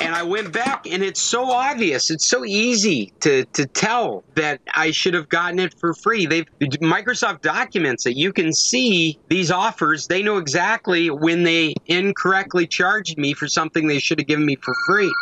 [0.00, 2.10] And I went back, and it's so obvious.
[2.10, 6.26] It's so easy to, to tell that I should have gotten it for free.
[6.26, 8.16] They've Microsoft documents it.
[8.16, 10.06] You can see these offers.
[10.06, 14.56] They know exactly when they incorrectly charged me for something they should have given me
[14.56, 15.12] for free.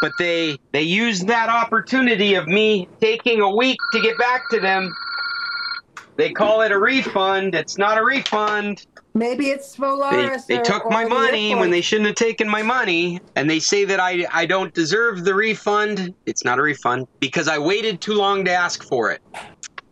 [0.00, 4.60] But they they used that opportunity of me taking a week to get back to
[4.60, 4.92] them.
[6.16, 7.54] They call it a refund.
[7.54, 8.86] It's not a refund.
[9.14, 10.46] Maybe it's They, Volaris.
[10.46, 13.58] they or- took or my money when they shouldn't have taken my money, and they
[13.58, 16.14] say that I I don't deserve the refund.
[16.26, 19.20] It's not a refund because I waited too long to ask for it.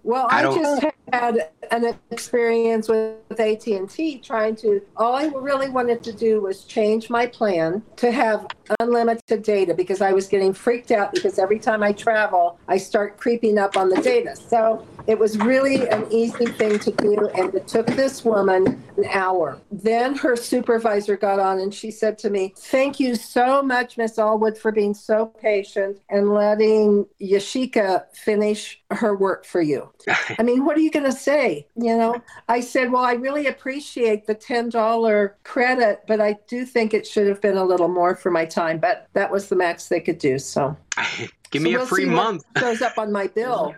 [0.03, 4.81] Well, I I, just had an experience with, with AT and T trying to.
[4.97, 8.47] All I really wanted to do was change my plan to have
[8.81, 13.19] unlimited data because I was getting freaked out because every time I travel, I start
[13.19, 14.35] creeping up on the data.
[14.37, 19.05] So it was really an easy thing to do, and it took this woman an
[19.07, 19.61] hour.
[19.71, 24.17] Then her supervisor got on and she said to me, "Thank you so much, Miss
[24.17, 29.91] Allwood, for being so patient and letting Yashika finish her work for you."
[30.39, 31.67] I mean, what are you going to say?
[31.77, 36.95] You know, I said, well, I really appreciate the $10 credit, but I do think
[36.95, 38.79] it should have been a little more for my time.
[38.79, 40.39] But that was the max they could do.
[40.39, 40.77] So
[41.51, 42.43] Give So me a we'll free see what month.
[42.59, 43.75] shows up on my bill.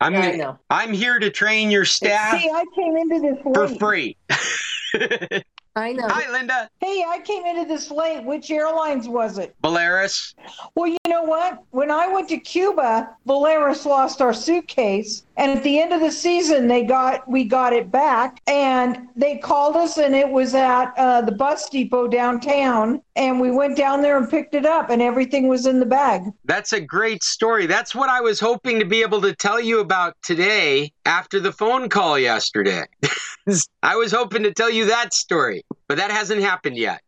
[0.00, 0.58] I'm Yeah, I know.
[0.70, 3.78] I'm here to train your staff See, I came into this for late.
[3.78, 4.16] free.
[5.76, 6.08] I know.
[6.08, 6.68] Hi, Linda.
[6.80, 8.24] Hey, I came into this late.
[8.24, 9.54] Which airlines was it?
[9.62, 10.34] Volaris.
[10.74, 11.62] Well, you know what?
[11.72, 16.10] When I went to Cuba, Volaris lost our suitcase, and at the end of the
[16.10, 20.94] season, they got we got it back, and they called us, and it was at
[20.96, 25.02] uh, the bus depot downtown, and we went down there and picked it up, and
[25.02, 26.22] everything was in the bag.
[26.44, 27.66] That's a great story.
[27.66, 31.52] That's what I was hoping to be able to tell you about today after the
[31.52, 32.84] phone call yesterday.
[33.82, 37.02] I was hoping to tell you that story, but that hasn't happened yet.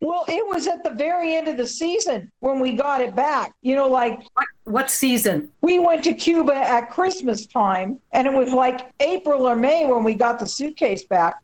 [0.00, 3.52] Well, it was at the very end of the season when we got it back.
[3.62, 4.20] You know, like
[4.64, 5.50] What season?
[5.60, 10.02] we went to Cuba at Christmas time, and it was like April or May when
[10.02, 11.34] we got the suitcase back.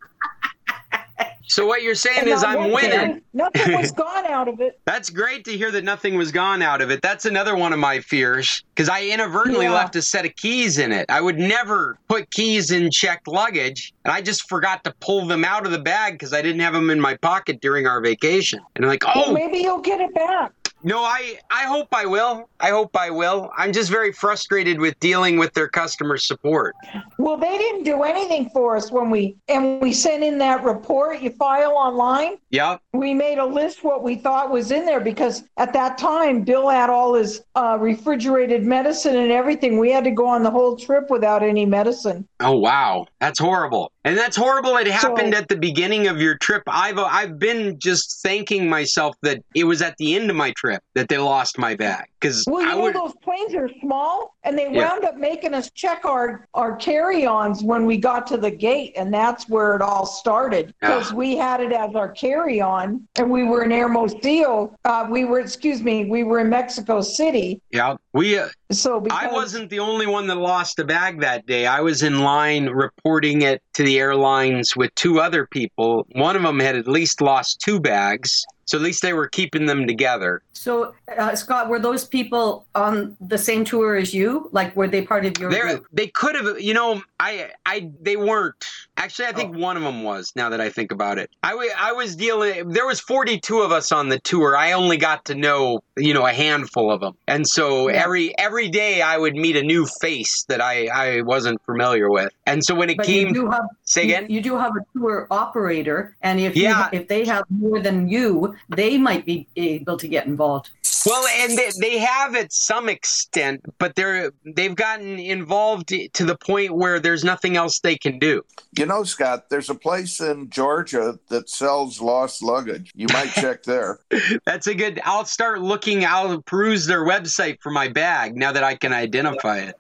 [1.48, 2.90] So what you're saying And is I'm winning.
[3.14, 4.78] thing- Nothing was gone out of it.
[4.84, 7.00] That's great to hear that nothing was gone out of it.
[7.02, 9.72] That's another one of my fears because I inadvertently Yeah.
[9.74, 11.06] left a set of keys in it.
[11.08, 15.44] I would never put keys in checked luggage, and I just forgot to pull them
[15.44, 18.60] out of the bag because I didn't have them in my pocket during our vacation.
[18.76, 20.52] And I'm like, Well, oh, maybe you'll get it back.
[20.82, 22.48] No, I, I hope I will.
[22.60, 23.50] I hope I will.
[23.56, 26.76] I'm just very frustrated with dealing with their customer support.
[27.18, 31.20] Well, they didn't do anything for us when we and we sent in that report
[31.20, 32.36] you file online.
[32.50, 32.80] Yep.
[32.98, 36.68] We made a list what we thought was in there because at that time Bill
[36.68, 39.78] had all his uh, refrigerated medicine and everything.
[39.78, 42.26] We had to go on the whole trip without any medicine.
[42.40, 43.92] Oh wow, that's horrible.
[44.04, 44.76] And that's horrible.
[44.78, 46.64] It happened So- at the beginning of your trip.
[46.66, 50.82] I've I've been just thanking myself that it was at the end of my trip
[50.96, 52.94] that they lost my bag because Well, you I know would.
[52.96, 54.88] those planes are small, and they Yeah.
[54.88, 59.14] wound up making us check our our carry-ons when we got to the gate, and
[59.14, 61.14] that's where it all started because Ah.
[61.14, 64.76] we had it as our carry-on, and we were in Hermosillo.
[64.84, 67.60] Uh, we were, excuse me, we were in Mexico City.
[67.70, 67.96] Yeah.
[68.18, 71.66] We uh, So because, I wasn't the only one that lost a bag that day.
[71.66, 76.04] I was in line reporting it to the airlines with two other people.
[76.12, 78.44] One of them had at least lost two bags.
[78.64, 80.42] So at least they were keeping them together.
[80.52, 84.50] So, uh, Scott, were those people on the same tour as you?
[84.52, 85.86] Like, were they part of your They group?
[85.90, 88.62] they could have, you know, I I they weren't.
[88.98, 89.36] Actually, I Oh.
[89.36, 90.32] think one of them was.
[90.36, 92.68] Now that I think about it, I I was dealing.
[92.68, 94.54] There was 42 of us on the tour.
[94.54, 98.02] I only got to know, you know, a handful of them, and so Yeah.
[98.08, 102.32] Every every day I would meet a new face that I I wasn't familiar with.
[102.46, 104.26] And so when it But came, you do have say you- again.
[104.30, 106.88] You, do have a tour operator, and if Yeah.
[106.92, 110.70] you, if they have more than you, they might be able to get involved.
[111.08, 116.36] Well, and they, they have at some extent, but they're they've gotten involved to the
[116.36, 118.42] point where there's nothing else they can do.
[118.76, 122.92] You know, Scott, there's a place in Georgia that sells lost luggage.
[122.94, 124.00] You might check there.
[124.44, 125.00] That's a good.
[125.02, 126.04] I'll start looking.
[126.04, 129.76] I'll peruse their website for my bag now that I can identify it.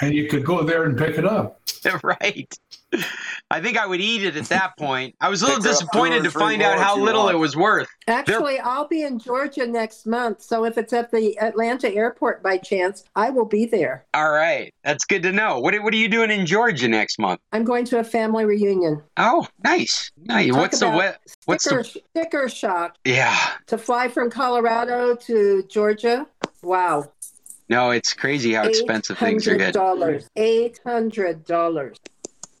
[0.00, 1.60] And you could go there and pick it up.
[2.04, 2.56] right.
[3.50, 5.14] I think I would eat it at that point.
[5.20, 7.34] I was a little disappointed to find out how little want.
[7.34, 7.88] it was worth.
[8.08, 10.42] Actually, I'll be in Georgia next month.
[10.42, 14.06] So if it's at the Atlanta airport by chance, I will be there.
[14.14, 15.60] All right, that's good to know.
[15.60, 17.40] What What are you doing in Georgia next month?
[17.52, 19.02] I'm going to a family reunion.
[19.16, 20.10] Oh, nice.
[20.24, 20.48] Nice.
[20.50, 21.20] Talk What's the what?
[21.44, 22.00] What's Sticker, the?
[22.10, 23.36] sticker shock Yeah.
[23.66, 26.26] to fly from Colorado to Georgia.
[26.62, 27.12] Wow.
[27.68, 29.68] No, it's crazy how expensive things are getting.
[29.68, 30.28] Eight hundred dollars.
[30.36, 31.96] Eight hundred dollars.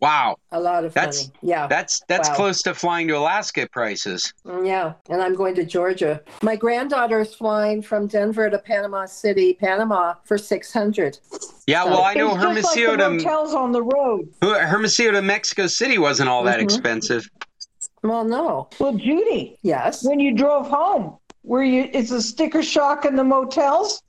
[0.04, 0.36] Wow.
[0.52, 1.32] A lot of That's- money.
[1.40, 1.66] Yeah.
[1.66, 2.34] That's that's Wow.
[2.36, 4.34] close to flying to Alaska prices.
[4.46, 6.20] Mm, Yeah, and I'm going to Georgia.
[6.42, 11.18] My granddaughter is flying from Denver to Panama City, Panama for six hundred.
[11.66, 14.28] Yeah, well, I know it's just like Hermosillo to motels on the road.
[14.42, 16.64] Hermosillo to Mexico City wasn't all that Mhm.
[16.64, 17.26] expensive.
[18.02, 18.68] Well, no.
[18.78, 20.04] Well, Judy, Yes.
[20.04, 21.88] when you drove home, were you?
[21.94, 24.02] Is the sticker shock in the motels?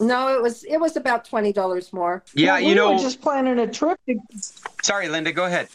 [0.00, 2.22] No, it was it was about twenty dollars more.
[2.34, 2.92] Yeah, Well, you we know.
[2.92, 3.98] were just planning a trip.
[4.08, 4.18] To,
[4.82, 5.68] Sorry, Linda, go ahead.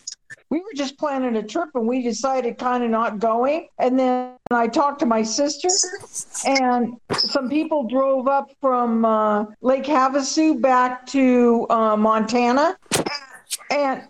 [0.49, 3.67] we were just planning a trip, and we decided kind of not going.
[3.79, 5.69] And then I talked to my sister,
[6.45, 12.77] and some people drove up from uh, Lake Havasu back to uh, Montana.
[13.71, 14.03] And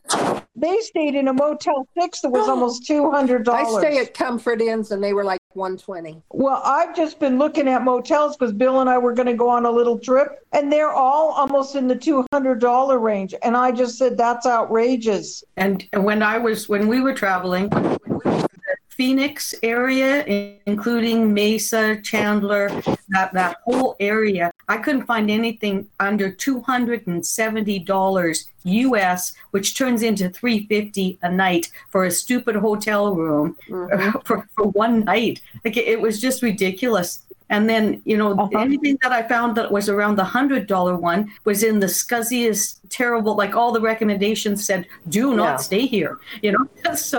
[0.56, 3.48] they stayed in a Motel Six that was almost $200.
[3.48, 6.22] I stay at Comfort Inns, and they were like one twenty.
[6.32, 9.50] Well, I've just been looking at motels because Bill and I were going to go
[9.50, 13.36] on a little trip, and they're all almost in the two hundred dollar range.
[13.44, 15.44] And I just said that's outrageous.
[15.58, 18.48] And when I was when we were traveling, the
[18.90, 22.70] Phoenix area, including Mesa, Chandler,
[23.10, 29.34] that that whole area, I couldn't find anything under two hundred and seventy dollars U.S.,
[29.54, 33.46] which turns into three fifty a night for a stupid hotel room
[34.28, 35.42] for, for one night.
[35.66, 37.10] Like it, was just ridiculous.
[37.56, 38.60] And then, you know, Uh-huh.
[38.68, 42.80] anything that I found that was around the hundred dollar one was in the scuzziest,
[42.90, 43.34] terrible.
[43.44, 45.68] Like all the recommendations said, "Do not Yeah.
[45.70, 46.64] stay here." You know,
[47.12, 47.18] so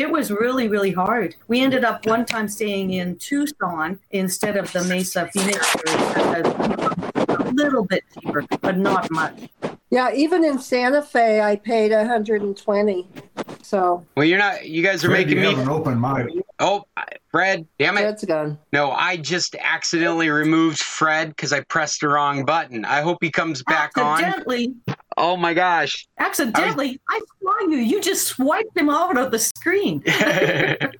[0.00, 1.28] it was really, really hard.
[1.52, 3.88] We ended up one time staying in Tucson
[4.22, 6.46] instead of the Mesa Phoenix area because
[6.83, 6.83] a
[7.64, 9.48] little bit cheaper, but not much.
[9.90, 13.08] Yeah, even in Santa Fe, I paid one hundred and twenty.
[13.62, 14.66] So Well, you're not.
[14.66, 15.54] You guys are Fred, making me.
[15.54, 16.42] an open mind.
[16.58, 16.84] Oh,
[17.30, 18.02] Fred, damn it!
[18.02, 18.58] that's gone.
[18.72, 22.84] No, I just accidentally removed Fred because I pressed the wrong button.
[22.84, 24.22] I hope he comes back on.
[24.22, 24.74] accidentally,
[25.16, 26.06] Oh my gosh!
[26.18, 27.78] accidentally, I saw you.
[27.78, 30.02] You just swiped him out of the screen.
[30.06, 30.90] it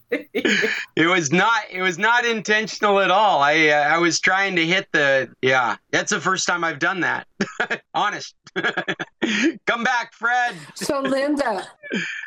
[1.09, 1.63] was not.
[1.71, 3.43] It was not intentional at all.
[3.43, 5.29] I uh, I was trying to hit the.
[5.43, 7.27] Yeah, that's the first time I've done that.
[7.95, 8.35] Honest.
[9.67, 10.55] Come back, Fred.
[10.75, 11.67] So Linda,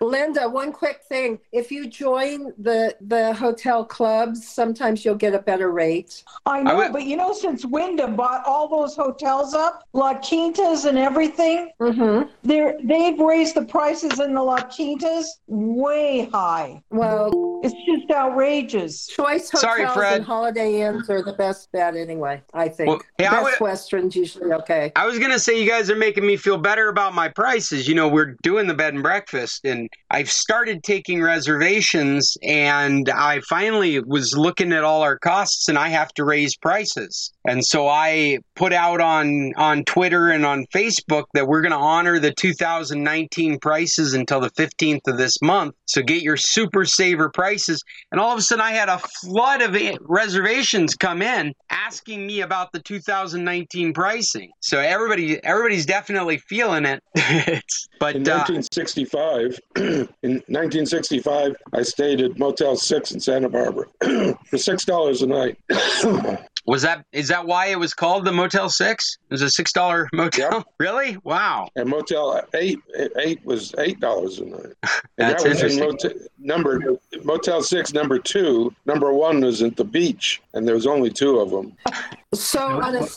[0.02, 1.40] Linda, one quick thing.
[1.54, 6.24] If you join the the hotel clubs, sometimes you'll get a better rate.
[6.46, 10.86] I know, would- but you know, since Wyndham bought all those hotels up, La Quintas
[10.86, 12.30] and everything, Mm-hmm.
[12.44, 16.82] they're they've raised the prices in the La Quintas way high.
[16.90, 19.06] Well, It's just outrageous.
[19.06, 20.16] choice hotels Sorry, Fred.
[20.18, 22.42] and Holiday Inns are the best bet anyway.
[22.54, 22.90] I think.
[22.90, 24.92] Well, hey, I best would- Western's usually okay.
[24.96, 27.88] I was gonna say you guys are making me feel better about my prices.
[27.88, 33.42] You know, we're doing the bed and breakfast, and I've started taking reservations, and I
[33.42, 37.32] finally was looking at all our costs, and I have to raise prices.
[37.46, 42.20] And so I put out on on Twitter and on Facebook that we're gonna honor
[42.20, 45.76] the 2019 prices until the 15th of this month.
[45.86, 47.84] So get your super saver prices.
[48.12, 52.42] And all of a sudden, I had a flood of reservations come in asking me
[52.42, 54.52] about the 2019 pricing.
[54.62, 57.04] So everybody, everybody's definitely feeling it.
[58.00, 63.86] But In uh, 1965, in 1965, I stayed at Motel Six in Santa Barbara
[64.46, 65.58] for six dollars a night.
[66.68, 69.18] Was that is that why it was called the Motel Six?
[69.30, 70.66] It was a six dollar motel.
[70.80, 71.18] Really?
[71.24, 71.70] Wow.
[71.78, 72.80] And Motel Eight
[73.18, 74.60] eight was eight dollars a night.
[75.18, 75.88] And That's that was interesting.
[75.88, 78.74] motel, number Motel Six, number two.
[78.86, 81.74] Number one was at the beach, and there was only two of them.
[82.34, 83.08] So on a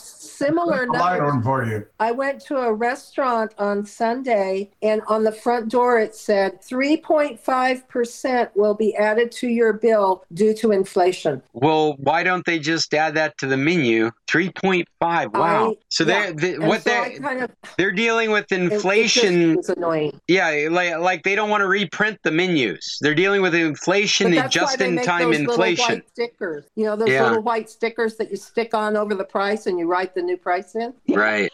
[0.45, 1.85] similar light note, on for you.
[1.99, 8.49] I went to a restaurant on Sunday, and on the front door it said 3.5%
[8.55, 11.41] will be added to your bill due to inflation.
[11.53, 14.11] Well, why don't they just add that to the menu?
[14.27, 15.33] Three point five.
[15.33, 15.71] Wow.
[15.71, 16.31] I- so yeah.
[16.31, 18.73] they're they, And what so I they kind of they're dealing with it- it just
[18.75, 19.55] inflation.
[19.57, 20.19] was annoying.
[20.27, 22.97] yeah, like like they don't want to reprint the menus.
[23.01, 25.95] They're dealing with inflation and that's why just they in make time those little inflation.
[25.95, 26.63] white stickers.
[26.75, 27.23] You know those Yeah.
[27.23, 30.37] little white stickers that you stick on over the price and you write the new
[30.37, 30.93] price in.
[31.09, 31.51] Right.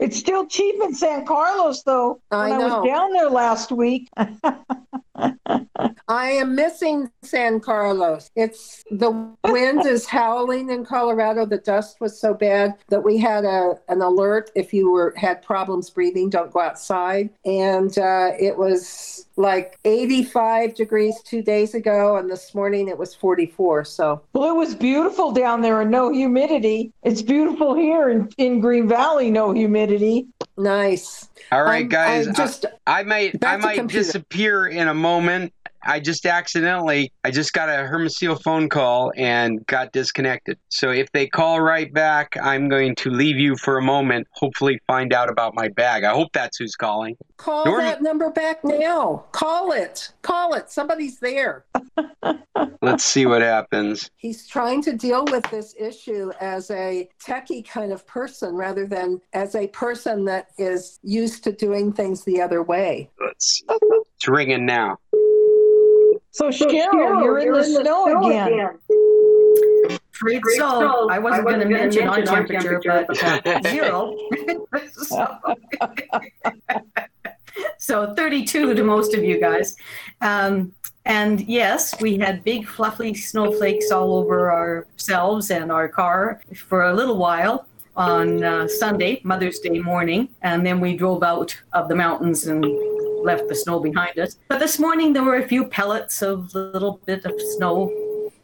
[0.00, 2.20] It's still cheap in San Carlos, though.
[2.30, 2.80] I when I know.
[2.80, 4.08] was down there last week,
[6.08, 8.30] I am missing San Carlos.
[8.34, 9.10] It's the
[9.44, 11.46] wind is howling in Colorado.
[11.46, 15.42] The dust was so bad that we had a an alert if you were had
[15.42, 17.30] problems breathing, don't go outside.
[17.44, 23.14] And uh, it was like 85 degrees two days ago, and this morning it was
[23.14, 23.84] 44.
[23.84, 26.92] So well, it was beautiful down there and no humidity.
[27.02, 28.99] It's beautiful here in, in Green Valley,
[29.30, 30.26] no humidity.
[30.56, 31.28] nice.
[31.52, 32.26] All right, I'm- guys.
[32.26, 34.04] I'm uh, just I, I might I might computer.
[34.04, 35.52] disappear in a moment.
[35.82, 40.58] I just accidentally I just got a Hermosil phone call and got disconnected.
[40.68, 44.26] So if they call right back, I'm going to leave you for a moment.
[44.32, 46.04] Hopefully, find out about my bag.
[46.04, 47.16] I hope that's who's calling.
[47.36, 49.24] call Norm- that number back now.
[49.32, 50.12] Call it.
[50.22, 50.70] Call it.
[50.70, 51.64] Somebody's there.
[52.82, 54.10] Let's see what happens.
[54.16, 59.20] He's trying to deal with this issue as a techie kind of person rather than
[59.32, 63.10] as a person that is used to doing things the other way.
[63.22, 63.66] Let's see.
[64.16, 64.98] It's ringing now.
[66.32, 68.78] So, Cheryl, you're, in the, snow, again.
[70.14, 71.08] Afraid so.
[71.10, 74.16] I wasn't going to mention our temperature, but uh, zero.
[74.92, 75.38] so,
[77.78, 79.76] so 32 to most of you guys.
[80.20, 80.72] Um,
[81.04, 86.94] and yes, we had big fluffy snowflakes all over ourselves and our car for a
[86.94, 87.66] little while
[87.96, 90.28] on uh, Sunday, Mother's Day morning.
[90.42, 92.64] And then we drove out of the mountains and
[93.22, 94.36] left the snow behind us.
[94.48, 97.90] But this morning there were a few pellets of a little bit of snow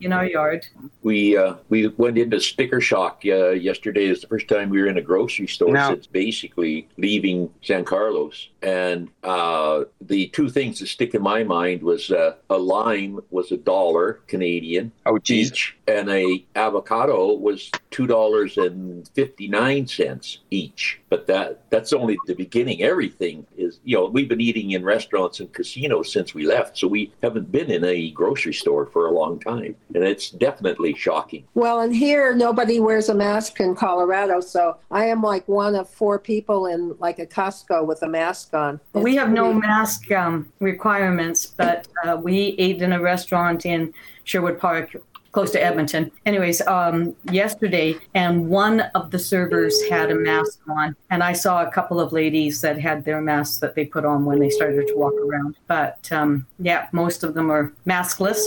[0.01, 0.67] in our yard.
[1.03, 4.07] We uh, we went into sticker shock uh, yesterday.
[4.07, 7.85] It's the first time we were in a grocery store Now- since basically leaving San
[7.85, 8.49] Carlos.
[8.67, 13.53] And uh, the two things that stick in my mind was uh, a lime was
[13.53, 15.53] a dollar Canadian Oh, geez.
[15.53, 21.01] each, and a avocado was two dollars and fifty nine cents each.
[21.11, 22.83] But that that's only the beginning.
[22.83, 26.89] Everything is you know we've been eating in restaurants and casinos since we left, so
[26.89, 31.45] we haven't been in a grocery store for a long time, and it's definitely shocking.
[31.55, 35.89] Well, and here nobody wears a mask in Colorado, so I am like one of
[35.89, 38.81] four people in like a Costco with a mask on.
[38.93, 43.95] We It's have no mask um, requirements, but uh, we ate in a restaurant in
[44.25, 44.97] Sherwood Park,
[45.37, 46.11] close to Edmonton.
[46.25, 51.63] Anyways, um, yesterday, and one of the servers had a mask on, and I saw
[51.63, 54.87] a couple of ladies that had their masks that they put on when they started
[54.87, 55.57] to walk around.
[55.67, 58.41] But um, yeah, most of them are maskless.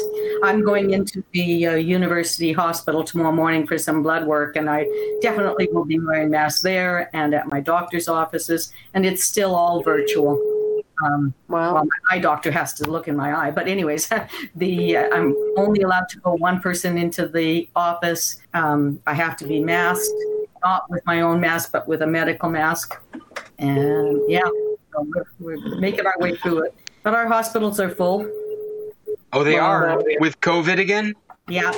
[0.44, 4.88] I'm going into the uh, university hospital tomorrow morning for some blood work, and I
[5.22, 9.84] definitely will be wearing masks there and at my doctor's offices, and it's still all
[9.84, 10.59] virtual.
[11.06, 11.74] Um, Wow.
[11.76, 14.10] well, my eye doctor has to look in my eye, but anyways,
[14.56, 18.40] the uh, I'm only allowed to go one person into the office.
[18.54, 20.14] Um, I have to be masked,
[20.64, 23.00] not with my own mask, but with a medical mask.
[23.60, 24.44] And yeah,
[24.94, 26.76] so we're, we're making our way through it.
[27.04, 28.30] But our hospitals are full.
[29.32, 31.14] Oh, they Well, are uh, with COVID again.
[31.48, 31.72] Yeah,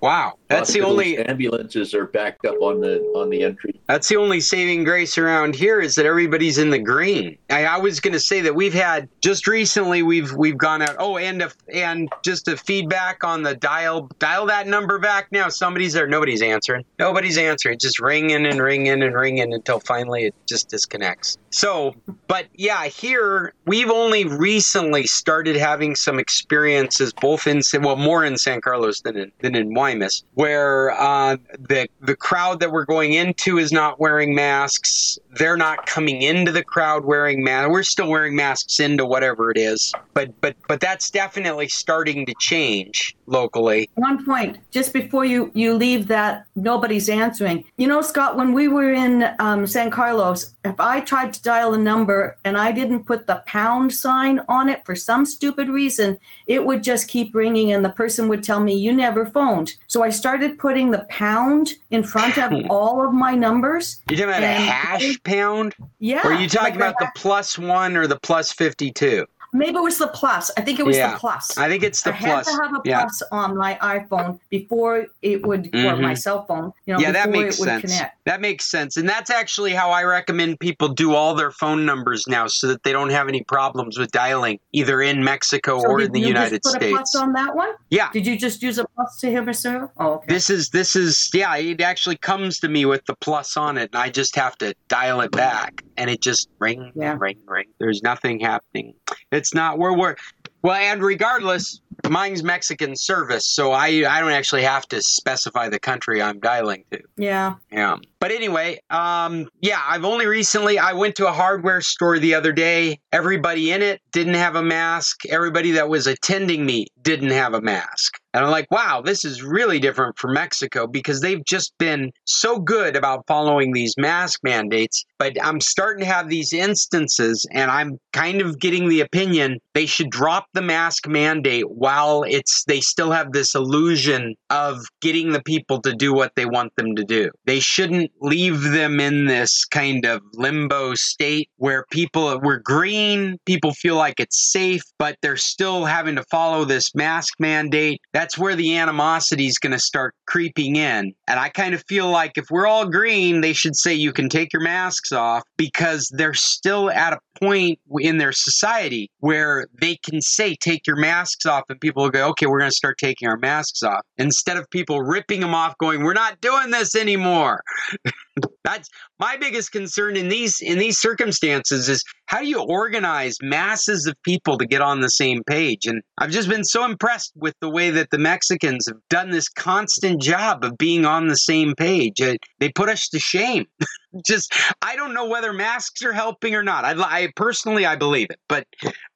[0.00, 3.80] Wow, that's the only ambulances are backed up on the on the entry.
[3.86, 7.36] That's the only saving grace around here is that everybody's in the green.
[7.50, 10.96] I, I was going to say that we've had just recently we've we've gone out.
[10.98, 15.48] Oh, and a, and just a feedback on the dial dial that number back now.
[15.48, 16.06] Somebody's there.
[16.06, 16.84] Nobody's answering.
[16.98, 17.78] Nobody's answering.
[17.78, 21.38] Just ringing and ringing and ringing until finally it just disconnects.
[21.50, 21.94] So,
[22.26, 28.36] but yeah, here we've only recently started having some experiences, both in well more in
[28.36, 33.12] San Carlos than in than in Guaymas, where uh, the the crowd that we're going
[33.12, 35.18] into is not wearing masks.
[35.32, 37.70] They're not coming into the crowd wearing masks.
[37.70, 42.34] We're still wearing masks into whatever it is, but but but that's definitely starting to
[42.38, 43.90] change locally.
[43.94, 47.64] One point, just before you you leave that, nobody's answering.
[47.76, 51.74] You know, Scott, when we were in um, San Carlos, if I tried to dial
[51.74, 56.18] a number and I didn't put the pound sign on it for some stupid reason,
[56.46, 60.02] it would just keep ringing, and the person would tell me, "You never phoned." So
[60.02, 62.70] I started putting the pound in front of hmm.
[62.70, 64.00] all of my numbers.
[64.10, 65.74] You're talking about a hash pound?
[65.98, 66.26] Yeah.
[66.26, 69.26] Or are you talking like about the plus one or the plus 52?
[69.58, 70.50] Maybe it was the plus.
[70.56, 71.12] I think it was Yeah.
[71.12, 71.58] the plus.
[71.58, 73.00] I think it's the plus I had to have a Yeah.
[73.02, 76.00] plus on my iPhone before it would, or Mhm.
[76.00, 76.72] my cell phone.
[76.86, 77.82] You know, yeah, that before makes it would sense.
[77.92, 78.24] connect.
[78.24, 78.96] That makes sense.
[78.96, 82.82] And that's actually how I recommend people do all their phone numbers now so that
[82.84, 86.20] they don't have any problems with dialing either in Mexico So or did in the
[86.20, 86.84] you United States.
[86.84, 87.70] a plus on that one?
[87.90, 88.10] Yeah.
[88.12, 89.90] Did you just use a plus to him or so?
[89.98, 90.26] Oh, okay.
[90.28, 93.90] This is this is yeah, it actually comes to me with the plus on it
[93.92, 97.16] and I just have to dial it back and it just ring Yeah.
[97.18, 97.66] ring ring.
[97.78, 98.94] There's nothing happening.
[99.32, 100.16] It's not where we're
[100.62, 105.78] well and regardless mine's Mexican service, so I I don't actually have to specify the
[105.80, 107.00] country I'm dialing to.
[107.16, 107.54] Yeah.
[107.72, 107.96] Yeah.
[108.20, 112.52] But anyway, um, yeah, I've only recently I went to a hardware store the other
[112.52, 113.00] day.
[113.12, 115.26] Everybody in it didn't have a mask.
[115.26, 118.18] Everybody that was attending me didn't have a mask.
[118.34, 122.58] And I'm like, wow, this is really different from Mexico because they've just been so
[122.58, 125.04] good about following these mask mandates.
[125.18, 129.86] But I'm starting to have these instances, and I'm kind of getting the opinion they
[129.86, 135.42] should drop the mask mandate while it's they still have this illusion of getting the
[135.42, 137.30] people to do what they want them to do.
[137.46, 143.72] They shouldn't leave them in this kind of limbo state where people we're green, people
[143.72, 148.00] feel like it's safe, but they're still having to follow this mask mandate.
[148.12, 151.14] That's where the animosity is going to start creeping in.
[151.26, 154.28] And I kind of feel like if we're all green, they should say you can
[154.28, 159.96] take your masks off because they're still at a point in their society where they
[159.96, 162.98] can say take your masks off and people will go okay we're going to start
[162.98, 166.94] taking our masks off instead of people ripping them off going we're not doing this
[166.94, 167.62] anymore
[168.64, 174.06] that's my biggest concern in these in these circumstances is how do you organize masses
[174.06, 175.86] of people to get on the same page?
[175.86, 179.48] And i've just been so impressed with the way that the mexicans have done this
[179.48, 182.16] constant job of being on the same page.
[182.18, 183.66] They put us to shame.
[184.26, 186.84] Just i don't know whether masks are helping or not.
[186.84, 188.66] I, I personally i believe it but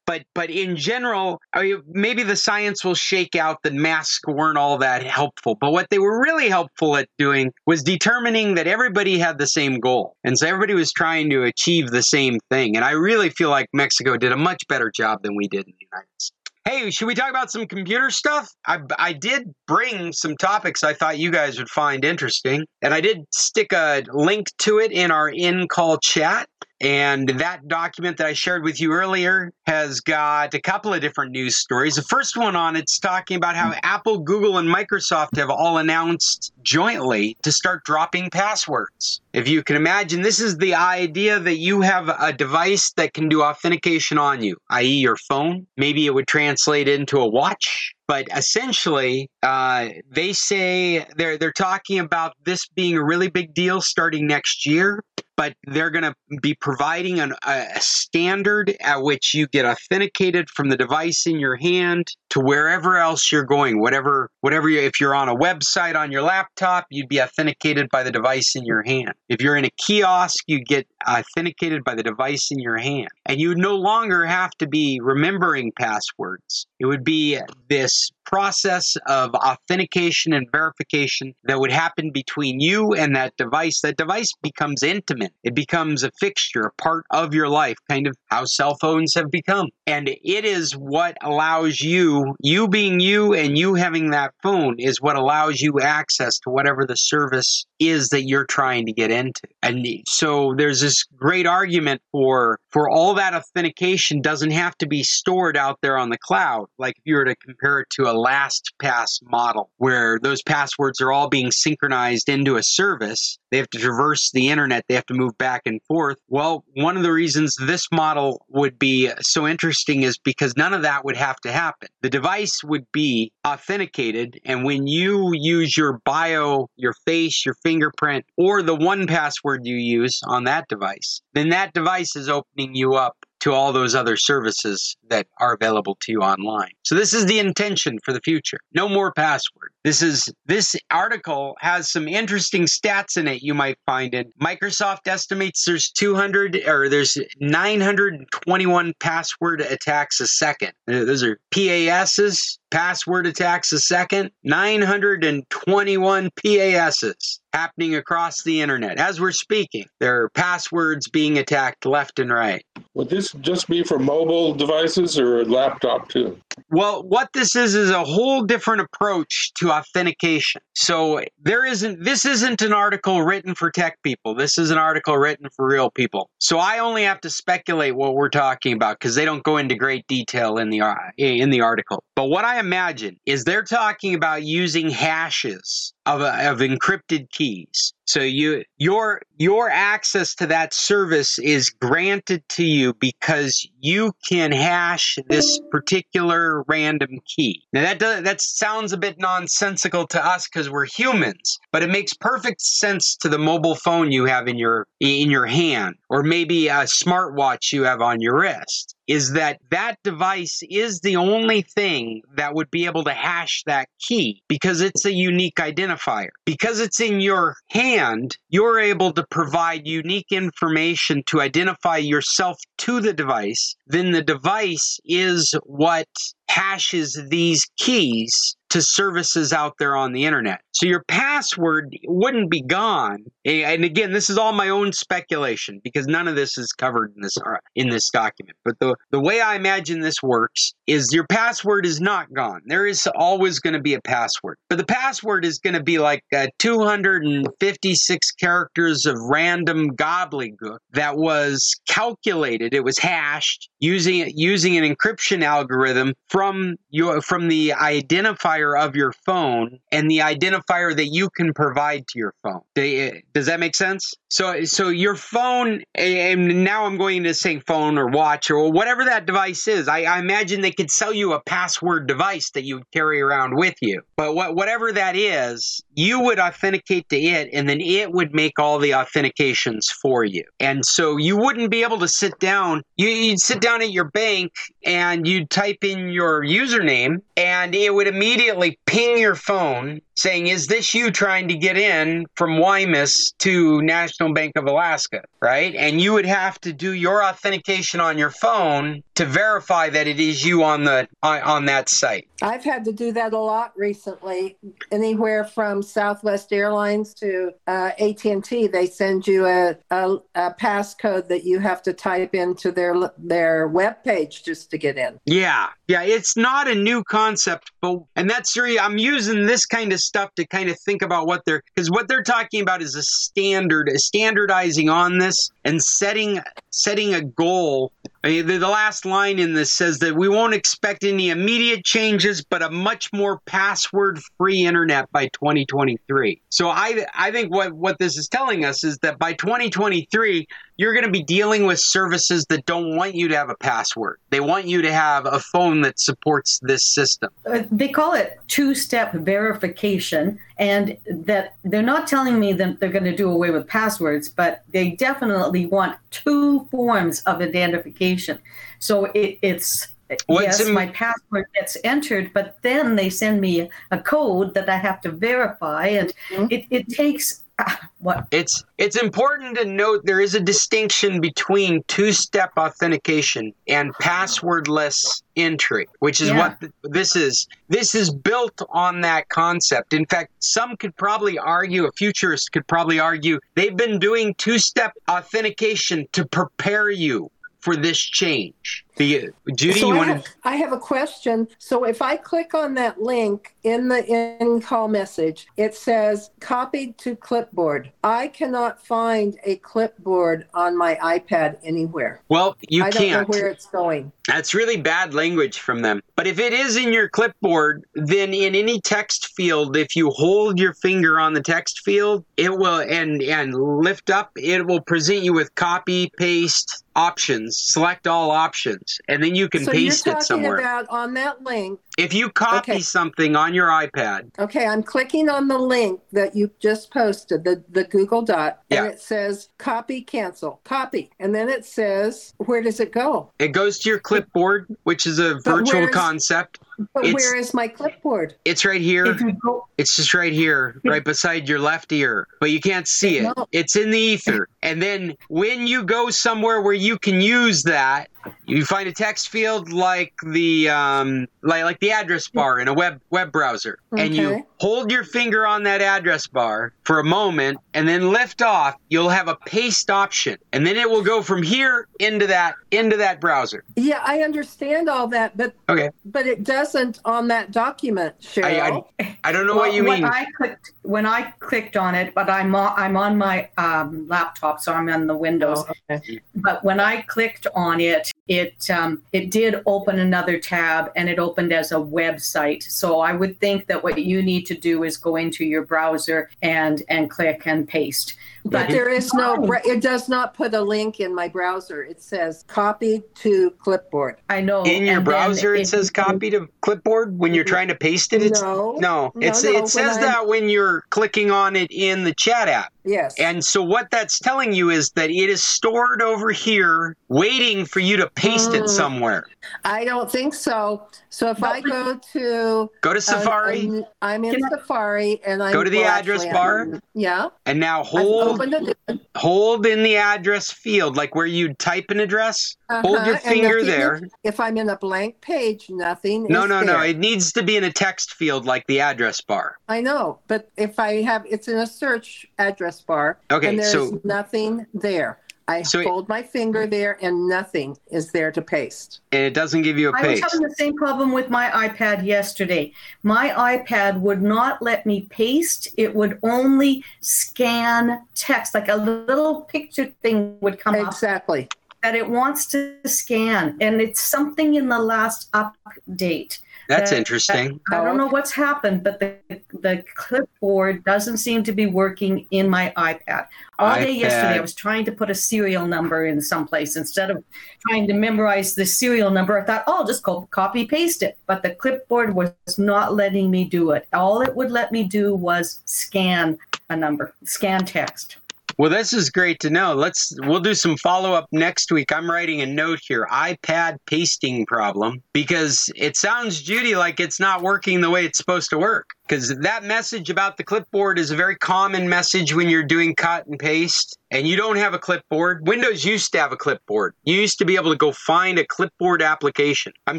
[0.07, 4.59] but but in general, I mean, maybe the science will shake out that masks weren't
[4.59, 5.57] all that helpful.
[5.61, 9.79] But what they were really helpful at doing was determining that everybody had the same
[9.79, 12.77] goal, and so everybody was trying to achieve the same thing.
[12.77, 15.75] And I really feel like Mexico did a much better job than we did in
[15.79, 16.43] the United States.
[16.65, 18.49] Hey, should we talk about some computer stuff?
[18.67, 23.01] I, I did bring some topics I thought you guys would find interesting, and I
[23.01, 26.49] did stick a link to it in our in call chat.
[26.83, 31.30] And that document that I shared with you earlier has got a couple of different
[31.30, 31.95] news stories.
[31.95, 36.53] The first one on it's talking about how Apple, Google, and Microsoft have all announced
[36.62, 39.20] jointly to start dropping passwords.
[39.33, 43.28] If you can imagine, this is the idea that you have a device that can
[43.28, 45.68] do authentication on you, i.e., your phone.
[45.76, 47.95] Maybe it would translate into a watch.
[48.09, 53.80] But essentially, uh, they say they're they're talking about this being a really big deal
[53.80, 55.03] starting next year
[55.43, 60.68] but they're going to be providing an, a standard at which you get authenticated from
[60.68, 63.80] the device in your hand to wherever else you're going.
[63.80, 68.05] Whatever whatever you, if you're on a website on your laptop you'd be authenticated by
[68.05, 69.14] the device in your hand.
[69.28, 73.09] If you're in a kiosk you get authenticated by the device in your hand.
[73.26, 76.68] And you no longer have to be remembering passwords.
[76.78, 83.14] It would be this process of authentication and verification that would happen between you and
[83.16, 87.77] that device that device becomes intimate it becomes a fixture, a part of your life,
[87.89, 89.68] kind of how cell phones have become.
[89.87, 95.01] And it is what allows you, you being you and you having that phone, is
[95.01, 99.43] what allows you access to whatever the service is that you're trying to get into.
[99.62, 105.03] And so there's this great argument for for all that authentication doesn't have to be
[105.03, 106.66] stored out there on the cloud.
[106.79, 111.13] Like if you were to compare it to a LastPass model, where those passwords are
[111.13, 115.15] all being synchronized into a service, they have to traverse the internet, they have to
[115.15, 116.19] move back and forth.
[116.29, 120.83] Well, one of the reasons this model would be so interesting is because none of
[120.83, 121.89] that would have to happen.
[122.01, 128.25] The device would be authenticated, and when you use your bio, your face, your fingerprint,
[128.37, 132.95] or the one password you use on that device, then that device is opening you
[132.95, 136.70] up to all those other services that are available to you online.
[136.84, 138.59] So this is the intention for the future.
[138.72, 139.72] No more password.
[139.82, 145.09] This is this article has some interesting stats in it you might find in Microsoft
[145.09, 150.70] estimates there's 200 or there's 921 password attacks a second.
[150.86, 154.30] Those are PASs, password attacks a second.
[154.45, 159.87] 921 PASs happening across the internet as we're speaking.
[160.01, 162.65] There are passwords being attacked left and right.
[162.95, 166.39] Would this just be for mobile devices or laptop too?
[166.71, 170.63] Well, what this is is a whole different approach to authentication.
[170.75, 174.35] So there isn't this isn't an article written for tech people.
[174.35, 176.31] This is an article written for real people.
[176.39, 179.75] So I only have to speculate what we're talking about because they don't go into
[179.75, 180.83] great detail in the
[181.17, 182.05] in the article.
[182.15, 187.95] But what I imagine is they're talking about using hashes of, of encrypted keys.
[188.07, 194.53] So you your your access to that service is granted to you because you can
[194.53, 197.62] hash this particular random key.
[197.72, 201.90] Now that does, that sounds a bit nonsensical to us because we're humans, but it
[201.90, 206.22] makes perfect sense to the mobile phone you have in your in your hand, or
[206.22, 211.61] maybe a smartwatch you have on your wrist is that that device is the only
[211.61, 216.31] thing that would be able to hash that key because it's a unique identifier.
[216.47, 223.01] Because it's in your hand, you're able to provide unique information to identify yourself to
[223.01, 223.75] the device.
[223.87, 226.09] Then the device is what
[226.49, 230.62] hashes these keys to services out there on the internet.
[230.73, 233.25] So your password wouldn't be gone.
[233.45, 237.20] And again, this is all my own speculation because none of this is covered in
[237.20, 238.57] this uh, in this document.
[238.64, 242.62] But the the way I imagine this works is your password is not gone.
[242.64, 244.57] There is always going to be a password.
[244.70, 251.18] But the password is going to be like uh, 256 characters of random gobbledygook that
[251.18, 252.73] was calculated.
[252.73, 259.13] It was hashed using using an encryption algorithm from your from the identifier of your
[259.25, 262.61] phone and the identifier that you can provide to your phone.
[262.75, 264.15] Does that make sense?
[264.29, 269.05] So, so your phone, and now I'm going to say phone or watch or whatever
[269.05, 269.89] that device is.
[269.89, 273.75] I, I imagine they could sell you a password device that you carry around with
[273.83, 274.03] you.
[274.17, 278.59] But what, whatever that is, you would authenticate to it, and then it would make
[278.59, 280.45] all the authentications for you.
[280.61, 282.82] And so you wouldn't be able to sit down.
[282.97, 284.53] You, you'd sit down at your bank
[284.84, 290.67] and you'd type in your username, and it would immediately ping your phone saying, Is
[290.67, 295.23] this you trying to get in from WIMUS to National Bank of Alaska?
[295.41, 295.75] Right?
[295.75, 300.21] And you would have to do your authentication on your phone to verify that it
[300.21, 302.29] is you on the on, on that site.
[302.41, 304.57] I've had to do that a lot recently.
[304.91, 311.45] Anywhere from Southwest Airlines to uh, AT&T, they send you a, a, a passcode that
[311.45, 315.21] you have to type into their their web page just to get in.
[315.25, 319.93] Yeah, yeah, it's not a new concept, but and that's really I'm using this kind
[319.93, 322.95] of stuff to kind of think about what they're because what they're talking about is
[322.95, 326.41] a standard, a standardizing on this and setting
[326.71, 327.93] setting a goal.
[328.25, 331.85] I mean, the, the last line in this says that we won't expect any immediate
[331.85, 336.41] changes, but a much more password-free internet by 2023.
[336.49, 340.47] So I I think what what this is telling us is that by 2023
[340.77, 344.18] you're going to be dealing with services that don't want you to have a password.
[344.31, 347.31] They want you to have a phone that supports this system.
[347.47, 352.89] Uh, they call it two step verification, and that they're not telling me that they're
[352.89, 358.39] going to do away with passwords, but they definitely want two forms of identification.
[358.79, 359.89] So it, it's
[360.27, 364.69] What's yes, in- my password gets entered, but then they send me a code that
[364.69, 366.47] I have to verify, and mm-hmm.
[366.51, 367.41] it, it takes
[367.99, 375.23] what It's it's important to note there is a distinction between two-step authentication and passwordless
[375.37, 376.39] entry, which is Yeah.
[376.39, 377.47] what th- this is.
[377.69, 379.93] This is built on that concept.
[379.93, 384.93] In fact, some could probably argue, a futurist could probably argue, they've been doing two-step
[385.09, 387.31] authentication to prepare you
[387.61, 388.85] for this change.
[388.97, 390.26] The, Judy, so you I want have.
[390.45, 391.49] I have a question.
[391.59, 396.99] So if I click on that link in the in call message, it says copied
[396.99, 397.90] to clipboard.
[398.05, 402.20] I cannot find a clipboard on my iPad anywhere.
[402.28, 403.28] Well, you I don't can't.
[403.28, 404.12] know where it's going.
[404.28, 406.03] That's really bad language from them.
[406.14, 410.59] But if it is in your clipboard, then in any text field, if you hold
[410.59, 415.24] your finger on the text field, it will and and lift up, it will present
[415.24, 417.57] you with copy paste options.
[417.57, 420.59] Select all options, and then you can so you're paste talking it somewhere.
[420.59, 421.78] about on that link.
[421.99, 422.80] if you copy Okay.
[422.80, 427.62] something on your iPad, Okay, I'm clicking on the link that you just posted, the,
[427.70, 428.91] the Google Dot, and Yeah.
[428.93, 431.11] it says copy, cancel, copy.
[431.20, 433.30] And then it says, where does it go?
[433.39, 436.59] it goes to your clipboard, which is a But virtual where's- concept.
[436.95, 438.35] But It's- where is my clipboard?
[438.45, 439.14] It's right here.
[439.45, 443.22] go It's just right here, right beside your left ear, but you can't see it.
[443.37, 443.47] No.
[443.53, 444.49] It's in the ether.
[444.62, 448.09] And then when you go somewhere where you can use that,
[448.47, 452.74] You find a text field like the um, like like the address bar in a
[452.74, 457.59] web web browser, and you hold your finger on that address bar for a moment,
[457.74, 458.74] and then lift off.
[458.88, 462.97] You'll have a paste option, and then it will go from here into that into
[462.97, 463.62] that browser.
[463.76, 465.90] Yeah, I understand all that, but Okay.
[466.05, 468.84] but it doesn't on that document, I, Cheryl.
[469.01, 470.11] I, I don't know what Well, you when mean.
[470.12, 474.61] I clicked when I clicked on it, but I'm on, I'm on my um, laptop,
[474.61, 475.64] so I'm on the Windows.
[475.68, 476.20] Oh, okay.
[476.34, 481.18] But when I clicked on it, it um, it did open another tab, and it
[481.18, 482.62] opened as a website.
[482.62, 486.30] So I would think that what you need to do is go into your browser
[486.41, 488.16] and and click and paste.
[488.45, 491.85] But there is no, it does not put a link in my browser.
[491.85, 494.16] It says copy to clipboard.
[494.28, 494.64] I know.
[494.64, 498.12] in your and browser, it, it- says copy to clipboard when you're trying to paste
[498.12, 498.20] it.
[498.22, 498.76] It's No.
[498.80, 502.03] no, it's No, no, it says when I- that when you're clicking on it in
[502.03, 502.72] the chat app.
[502.85, 503.14] Yes.
[503.18, 507.80] And so what that's telling you is that it is stored over here, waiting for
[507.80, 508.68] you to paste it Mm.
[508.68, 509.26] somewhere.
[509.64, 510.87] I don't think so.
[511.11, 513.61] So if I go to Go to uh, Safari.
[513.68, 516.80] I'm, I'm in Safari and I Go to the address bar.
[516.95, 517.28] Yeah.
[517.47, 518.55] And now hold opened
[518.89, 519.01] it.
[519.16, 522.57] hold in the address field, like where you'd type an address.
[522.70, 524.01] Hold Uh-huh, your finger nothing- there.
[524.24, 526.26] If I'm in a blank page, nothing.
[526.28, 526.80] No, is no, no.
[526.80, 529.59] It needs to be in a text field like the address bar.
[529.68, 533.18] I know, but if I have, it's in a search address bar.
[533.31, 535.18] Okay, and there's so- nothing there.
[535.49, 539.01] I So it- hold my finger there, and nothing is there to paste.
[539.11, 540.23] And it doesn't give you a I paste.
[540.23, 542.73] I was having the same problem with my iPad yesterday.
[543.03, 545.68] My iPad would not let me paste.
[545.77, 551.49] It would only scan text, like a little picture thing would come up Exactly.
[551.83, 553.57] that it wants to scan.
[553.61, 556.39] And it's something in the last update.
[556.69, 557.61] That's that- interesting.
[557.71, 559.17] I don't know what's happened, but the
[559.61, 563.27] the clipboard doesn't seem to be working in my iPad.
[563.59, 567.23] All day yesterday, I was trying to put a serial number in someplace instead of
[567.69, 569.39] trying to memorize the serial number.
[569.39, 571.17] I thought, oh, I'll just copy paste it.
[571.27, 573.87] But the clipboard was not letting me do it.
[573.93, 576.39] All it would let me do was scan
[576.71, 578.17] a number, scan text.
[578.63, 579.75] Well, this is great to know.
[579.75, 581.91] Let's we'll do some follow up next week.
[581.91, 587.43] I'm writing a note here, iPad pasting problem, because it sounds Judy like it's not
[587.43, 588.91] working the way it's supposed to work.
[589.13, 593.27] Because that message about the clipboard is a very common message when you're doing cut
[593.27, 595.47] and paste, and you don't have a clipboard.
[595.47, 596.95] Windows used to have a clipboard.
[597.05, 599.75] You used to be able to go find a clipboard application.
[599.87, 599.99] I'm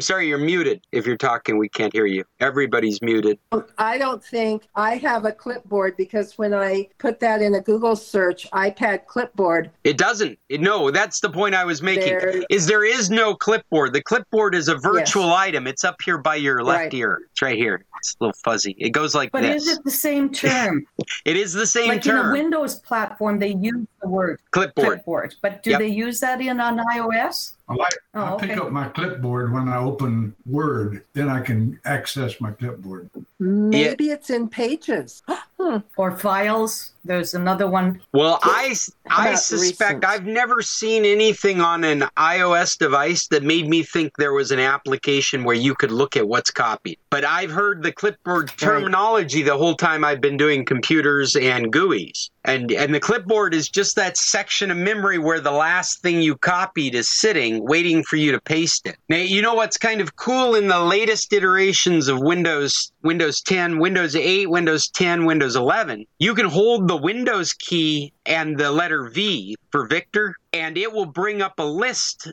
[0.00, 0.84] sorry, you're muted.
[0.90, 2.24] If you're talking, we can't hear you.
[2.40, 3.38] Everybody's muted.
[3.78, 7.94] I don't think I have a clipboard because when I put that in a Google
[7.94, 10.40] search, iPad clipboard, It doesn't.
[10.48, 12.18] It- no, that's the point I was making.
[12.18, 13.92] There- is there is no clipboard.
[13.92, 15.68] The clipboard is a virtual item.
[15.68, 16.94] It's up here by your left Right.
[16.94, 17.20] ear.
[17.30, 17.84] It's right here.
[17.98, 18.74] It's a little fuzzy.
[18.78, 19.66] It goes like But this.
[19.66, 20.86] is it the same term?
[21.24, 22.30] it is the same like in a.
[22.30, 24.86] Windows platform, they use the word clipboard.
[24.86, 25.34] clipboard.
[25.42, 25.80] But do Yep.
[25.80, 27.53] they use that in on iOS?
[27.68, 28.60] I, like, Oh, I pick okay.
[28.60, 33.08] up my clipboard when I open Word, then I can access my clipboard.
[33.38, 35.22] maybe it's in pages.
[35.96, 36.92] or files.
[37.04, 38.00] There's another one.
[38.12, 38.74] Well, I
[39.08, 40.04] I suspect recent?
[40.04, 44.58] I've never seen anything on an iOS device that made me think there was an
[44.60, 46.98] application where you could look at what's copied.
[47.10, 52.30] But I've heard the clipboard terminology the whole time I've been doing computers and GUIs.
[52.44, 56.36] And and the clipboard is just that section of memory where the last thing you
[56.36, 58.96] copied is sitting waiting for you to paste it.
[59.08, 63.78] Now, you know what's kind of cool in the latest iterations of Windows Windows 10,
[63.78, 69.10] Windows 8, Windows 10, Windows 11, you can hold the Windows key and the letter
[69.10, 72.32] V for Victor, and it will bring up a list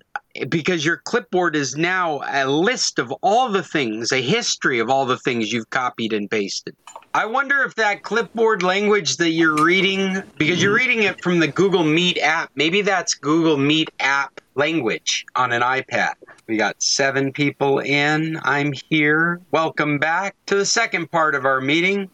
[0.49, 5.05] because your clipboard is now a list of all the things, a history of all
[5.05, 6.75] the things you've copied and pasted.
[7.13, 10.87] I wonder if that clipboard language that you're reading, because you're mm-hmm.
[10.87, 15.61] reading it from the Google Meet app, maybe that's Google Meet app language on an
[15.61, 16.13] iPad.
[16.47, 18.39] We got seven people in.
[18.43, 19.41] I'm here.
[19.51, 22.09] Welcome back to the second part of our meeting.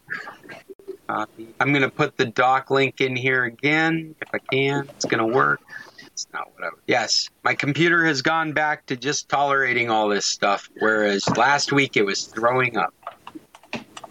[1.06, 1.48] Copy.
[1.60, 4.88] I'm going to put the doc link in here again if I can.
[4.90, 5.60] It's going to work.
[6.18, 6.70] It's not what I.
[6.88, 11.96] Yes, my computer has gone back to just tolerating all this stuff, whereas last week
[11.96, 12.92] it was throwing up.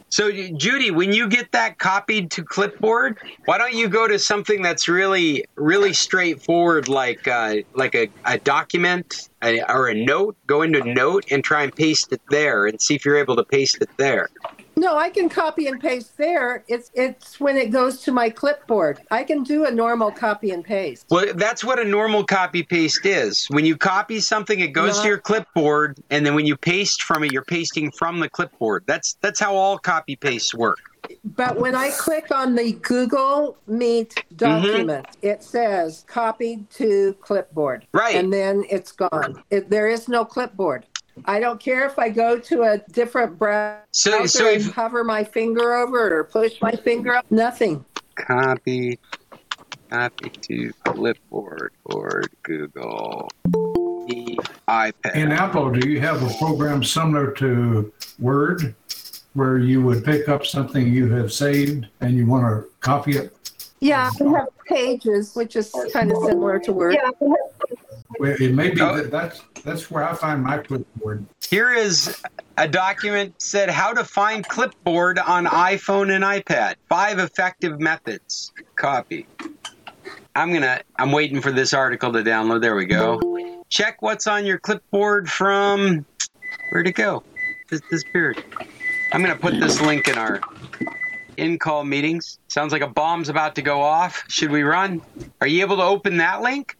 [0.07, 4.61] So, Judy, when you get that copied to clipboard, why don't you go to something
[4.61, 10.37] that's really, really straightforward, like uh, like a, a document or a note?
[10.47, 13.43] Go into Note and try and paste it there, and see if you're able to
[13.43, 14.29] paste it there.
[14.77, 16.63] No, I can copy and paste there.
[16.67, 19.01] It's it's when it goes to my clipboard.
[19.09, 21.07] I can do a normal copy and paste.
[21.09, 23.47] Well, that's what a normal copy paste is.
[23.49, 25.01] When you copy something, it goes No.
[25.01, 28.83] to your clipboard, and then when you paste from it, you're pasting from the clipboard.
[28.85, 30.77] That's that's how all copy pastes work.
[31.23, 34.35] But when I click on the Google Meet mm-hmm.
[34.35, 37.87] document, it says copied to clipboard.
[37.93, 38.15] Right.
[38.15, 39.43] And then it's gone.
[39.49, 40.85] It, there is no clipboard.
[41.25, 45.23] I don't care if I go to a different browser So- so and hover my
[45.23, 47.25] finger over it or push my finger up.
[47.29, 47.83] Nothing.
[48.15, 48.99] Copy,
[49.89, 53.29] copy to clipboard or Google
[54.07, 55.15] the iPad.
[55.15, 58.73] In Apple, do you have a program similar to Word
[59.33, 63.35] where you would pick up something you have saved and you want to copy it?
[63.79, 66.97] Yeah, I have pages, which is kind of similar to Word.
[67.19, 68.95] Well, It may be Oh.
[68.97, 71.25] that that's, that's where I find my clipboard.
[71.49, 72.21] Here is
[72.57, 76.75] a document said how to find clipboard on iPhone and iPad.
[76.89, 78.51] Five effective methods.
[78.75, 79.27] Copy.
[80.35, 80.81] I'm gonna.
[80.97, 82.61] I'm waiting for this article to download.
[82.61, 83.19] There we go.
[83.69, 86.05] Check what's on your clipboard from.
[86.71, 87.23] Where'd it go?
[87.71, 88.43] It disappeared.
[89.13, 90.39] I'm gonna put this link in our
[91.37, 92.39] in-call meetings.
[92.47, 94.23] Sounds like a bomb's about to go off.
[94.27, 95.01] Should we run?
[95.39, 96.75] Are you able to open that link?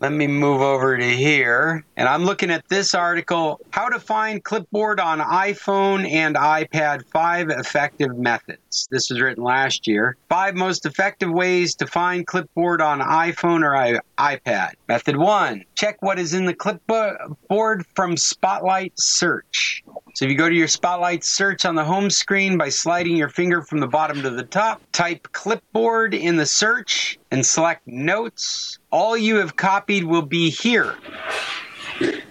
[0.00, 1.84] Let me move over to here.
[1.96, 7.48] And I'm looking at this article How to Find Clipboard on iPhone and iPad Five
[7.50, 8.88] Effective Methods.
[8.90, 10.16] This was written last year.
[10.28, 14.72] Five most effective ways to find clipboard on iPhone or I- iPad.
[14.88, 19.82] Method one check what is in the clipboard from Spotlight Search.
[20.14, 23.28] So if you go to your Spotlight search on the home screen by sliding your
[23.28, 28.78] finger from the bottom to the top, type clipboard in the search and select notes.
[28.94, 30.94] All you have copied will be here.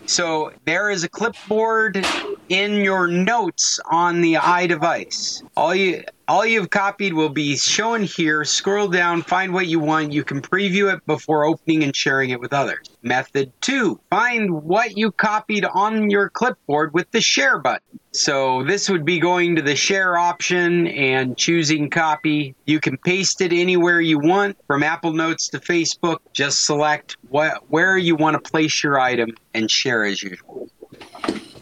[0.06, 2.06] So there is a clipboard
[2.48, 5.44] in your notes on the iDevice.
[5.58, 8.44] All you all you've copied will be shown here.
[8.46, 10.14] Scroll down, find what you want.
[10.14, 12.90] You can preview it before opening and sharing it with others.
[13.02, 18.00] Method two, find what you copied on your clipboard with the share button.
[18.12, 22.56] So this would be going to the share option and choosing copy.
[22.66, 26.18] You can paste it anywhere you want from Apple Notes to Facebook.
[26.32, 30.70] Just select what, where you want to place your item and share as usual.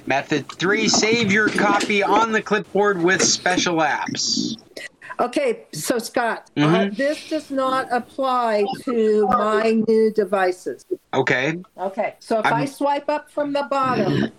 [0.07, 4.57] Method three, save your copy on the clipboard with special apps.
[5.19, 6.97] Okay, so Scott, uh, Mhm.
[6.97, 10.83] this does not apply to my new devices.
[11.13, 11.59] Okay.
[11.77, 14.31] Okay, so if i I'm- swipe up from the bottom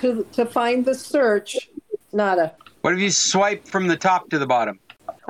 [0.00, 1.68] to to find the search,
[2.12, 2.52] nada.
[2.80, 4.78] What if you swipe from the top to the bottom?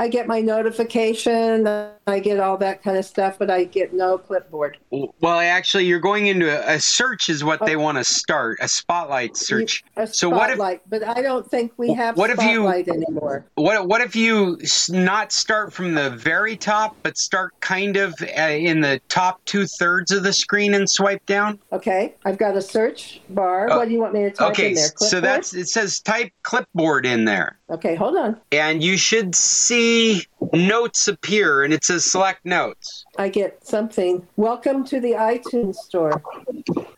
[0.00, 1.66] I get my notification,
[2.06, 4.78] I get all that kind of stuff, but I get no clipboard.
[4.90, 8.68] Well, actually, you're going into a, a search is what they want to start, a
[8.68, 9.84] spotlight search.
[9.98, 12.88] A So what if spotlight, but I don't think we have What if you- spotlight
[12.88, 13.44] anymore.
[13.56, 18.40] What what if you not start from the very top, but start kind of uh,
[18.40, 21.58] in the top two thirds of the screen and swipe down?
[21.74, 23.68] Okay, I've got a search bar.
[23.70, 24.88] Oh, what do you want me to type Okay, in there?
[24.96, 27.94] so that's it says type clipboard in there, okay.
[27.94, 28.40] Hold on.
[28.52, 33.04] and you should see notes appear, and it says select notes.
[33.18, 34.26] I get something.
[34.36, 36.22] Welcome to the iTunes store.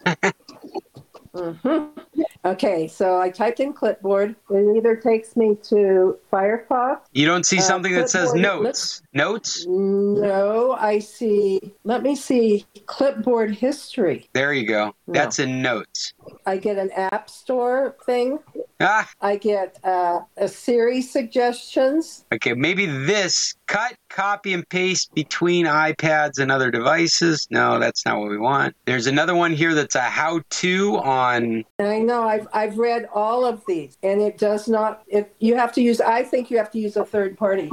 [1.34, 1.86] hmm
[2.44, 4.34] Okay, so I typed in clipboard.
[4.50, 6.98] It either takes me to Firefox.
[7.12, 9.00] You don't see Uh, something that says notes.
[9.14, 9.64] Notes.
[9.68, 11.72] No, I see.
[11.84, 14.28] Let me see clipboard history.
[14.32, 14.94] There you go.
[15.06, 16.14] That's in notes.
[16.46, 18.38] I get an app store thing.
[18.80, 22.24] Ah, I get uh, a Siri suggestions.
[22.32, 22.52] okay.
[22.54, 27.46] Maybe this cut, copy, and paste between iPads and other devices.
[27.50, 28.74] No, that's not what we want.
[28.86, 31.64] There's another one here that's a how-to on.
[31.78, 35.02] I know I've I've read all of these, and it does not.
[35.06, 36.00] If you have to use.
[36.00, 37.70] I think you have to use a third party.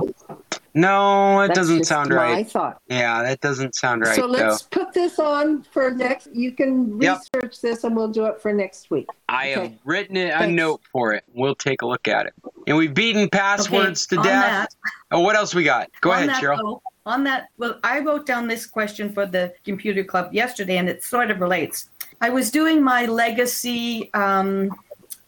[0.79, 2.49] No, it That's doesn't just sound my right.
[2.49, 2.81] thought.
[2.87, 4.85] Yeah, that doesn't sound right so let's though.
[4.85, 6.29] put this on for next.
[6.33, 7.19] You can Yep.
[7.33, 9.07] research this, and we'll do it for next week.
[9.27, 10.55] I have written it, a Thanks.
[10.55, 11.23] note for it.
[11.33, 12.33] We'll take a look at it.
[12.67, 14.69] And we've beaten passwords Okay, to death.
[14.69, 14.69] that-
[15.11, 15.89] oh, what else we got?
[16.01, 16.57] Go ahead, Cheryl.
[16.57, 20.87] though, on that, well, I wrote down this question for the computer club yesterday, and
[20.87, 21.89] it sort of relates.
[22.21, 24.69] I was doing my legacy um,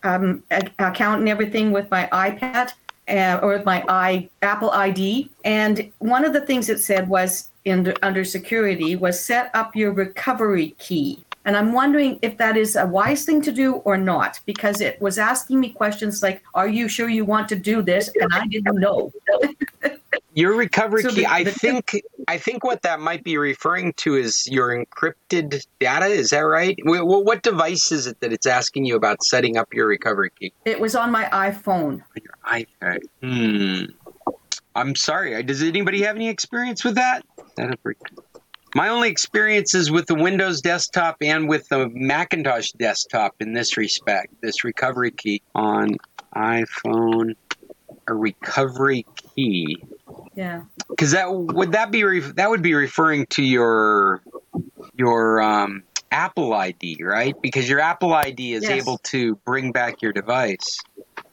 [0.03, 0.43] um,
[0.79, 2.71] account and everything with my iPad
[3.11, 7.49] uh, or with my i Apple ID, and one of the things it said was
[7.65, 11.23] in under security was set up your recovery key.
[11.45, 15.01] And I'm wondering if that is a wise thing to do or not, because it
[15.01, 18.47] was asking me questions like, "Are you sure you want to do this?" And I
[18.47, 19.11] didn't know.
[20.33, 21.15] Your recovery So key.
[21.21, 22.01] the- I the- think.
[22.27, 26.05] I think what that might be referring to is your encrypted data.
[26.05, 26.77] Is that right?
[26.83, 30.53] Wh- What device is it that it's asking you about setting up your recovery key?
[30.65, 32.01] It was on my iPhone.
[32.15, 32.99] Your iPad.
[33.21, 33.85] Hmm.
[34.75, 35.41] I'm sorry.
[35.43, 37.25] Does anybody have any experience with that?
[37.57, 37.77] That
[38.73, 43.75] My only experience is with the Windows desktop and with the Macintosh desktop in this
[43.75, 44.33] respect.
[44.41, 45.97] This recovery key on
[46.33, 47.35] iPhone,
[48.07, 49.05] a recovery
[49.35, 49.77] key.
[50.35, 50.61] Yeah.
[50.89, 54.21] Because that would that be re- that would be referring to your
[54.95, 57.35] your um, Apple ID, right?
[57.41, 58.81] Because your Apple ID is Yes.
[58.81, 60.77] able to bring back your device.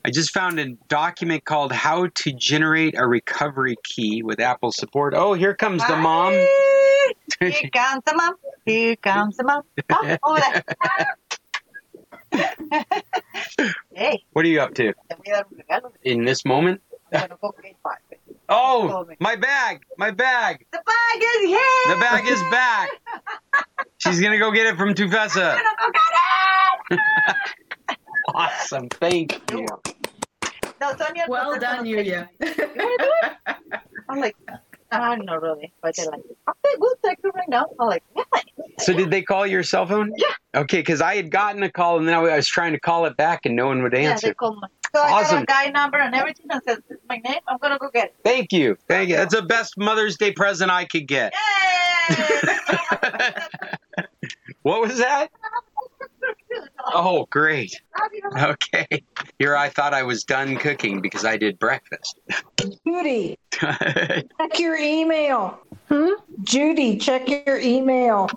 [0.05, 5.15] I just found a document called "How to Generate a Recovery Key with Apple Support."
[5.15, 6.33] Oh, here comes the mom.
[7.41, 8.35] Here comes the mom.
[8.67, 9.63] Here comes the mom.
[9.91, 10.41] Oh, over
[12.33, 12.85] there.
[13.95, 15.93] hey, What are you up to te voy a dar un regalo.
[16.03, 16.81] in this moment?
[18.49, 20.65] Bueno, con que pa- Oh, my bag, my bag.
[20.73, 21.95] The bag is here.
[21.95, 22.89] The bag is back.
[23.99, 25.59] She's gonna go get it from Tufesa.
[28.35, 29.67] awesome, thank you.
[30.81, 31.25] No, Sonia.
[31.29, 32.29] Well done, Yulia.
[34.09, 34.37] I'm like,
[34.93, 35.73] ah, no, really.
[35.83, 37.67] But they're like, okay, good, thank right now.
[37.81, 38.23] I'm like, yeah.
[38.79, 40.13] So did they call your cell phone?
[40.17, 40.61] Yeah.
[40.61, 43.17] Okay, because I had gotten a call and then I was trying to call it
[43.17, 44.35] back and no one would Yeah, they answer.
[44.35, 44.69] called my.
[44.95, 45.35] So I Awesome.
[45.37, 47.41] got a guy number and everything and says, this is my name.
[47.47, 48.17] I'm going to go get it.
[48.25, 49.17] Thank you, thank you.
[49.17, 51.35] That's the best Mother's Day present I could get.
[54.63, 55.29] what was that?
[56.95, 57.75] Oh, great.
[58.39, 59.03] Okay.
[59.39, 62.19] Here I thought I was done cooking because I did breakfast.
[62.87, 65.61] Judy, check your email.
[65.89, 66.11] Hmm?
[66.43, 68.29] Judy, check your email.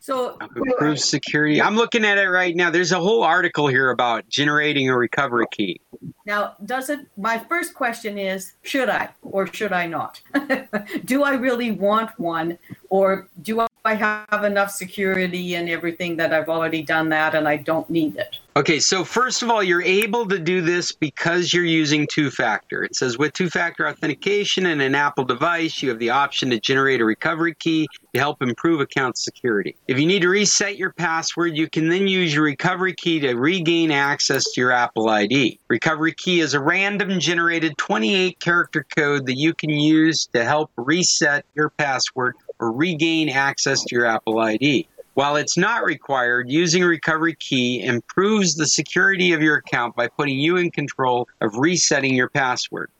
[0.00, 1.60] So Improve security.
[1.60, 2.70] I'm looking at it right now.
[2.70, 5.80] There's a whole article here about generating a recovery key.
[6.26, 7.00] now, does it?
[7.16, 10.20] My first question is: Should I or should I not?
[11.04, 12.58] do I really want one,
[12.88, 17.56] or do I have enough security and everything that I've already done that and I
[17.56, 18.36] don't need it?
[18.56, 22.82] Okay, so first of all, you're able to do this because you're using two factor.
[22.82, 26.60] It says with two factor authentication and an Apple device, you have the option to
[26.60, 29.76] generate a recovery key to help improve account security.
[29.88, 33.34] If you need to reset your password, you can then use your recovery key to
[33.34, 35.58] regain access to your Apple ID.
[35.68, 40.70] Recovery key is a random generated 28 character code that you can use to help
[40.76, 44.86] reset your password or regain access to your Apple ID.
[45.14, 50.06] While it's not required, using a recovery key improves the security of your account by
[50.06, 52.90] putting you in control of resetting your password.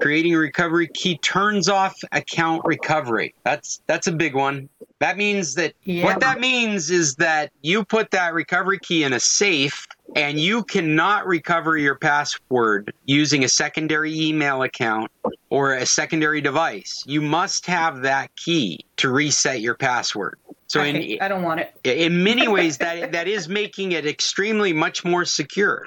[0.00, 3.34] Creating a recovery key turns off account recovery.
[3.44, 4.68] That's that's a big one.
[4.98, 6.04] That means that Yeah.
[6.04, 9.86] what that means is that you put that recovery key in a safe
[10.16, 15.10] and you cannot recover your password using a secondary email account
[15.50, 17.04] or a secondary device.
[17.06, 20.38] You must have that key to reset your password.
[20.66, 21.74] So in I don't want it.
[21.84, 25.84] in many ways that that is making it extremely much more secure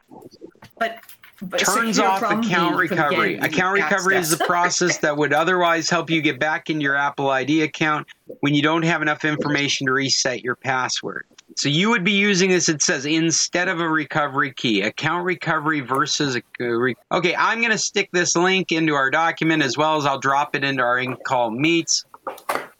[0.77, 0.99] But,
[1.41, 6.21] but turns off account recovery account recovery is the process that would otherwise help you
[6.21, 8.07] get back into your apple id account
[8.41, 11.25] when you don't have enough information to reset your password
[11.57, 15.81] so you would be using this it says instead of a recovery key account recovery
[15.81, 19.97] versus a re- okay i'm going to stick this link into our document as well
[19.97, 22.05] as i'll drop it into our in call meets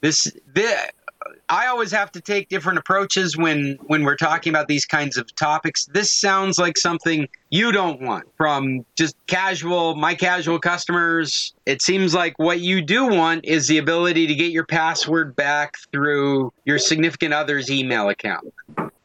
[0.01, 0.91] this this
[1.49, 5.33] I always have to take different approaches when when we're talking about these kinds of
[5.35, 5.85] topics.
[5.85, 11.53] This sounds like something you don't want from just casual my casual customers.
[11.67, 15.75] It seems like what you do want is the ability to get your password back
[15.91, 18.51] through your significant other's email account.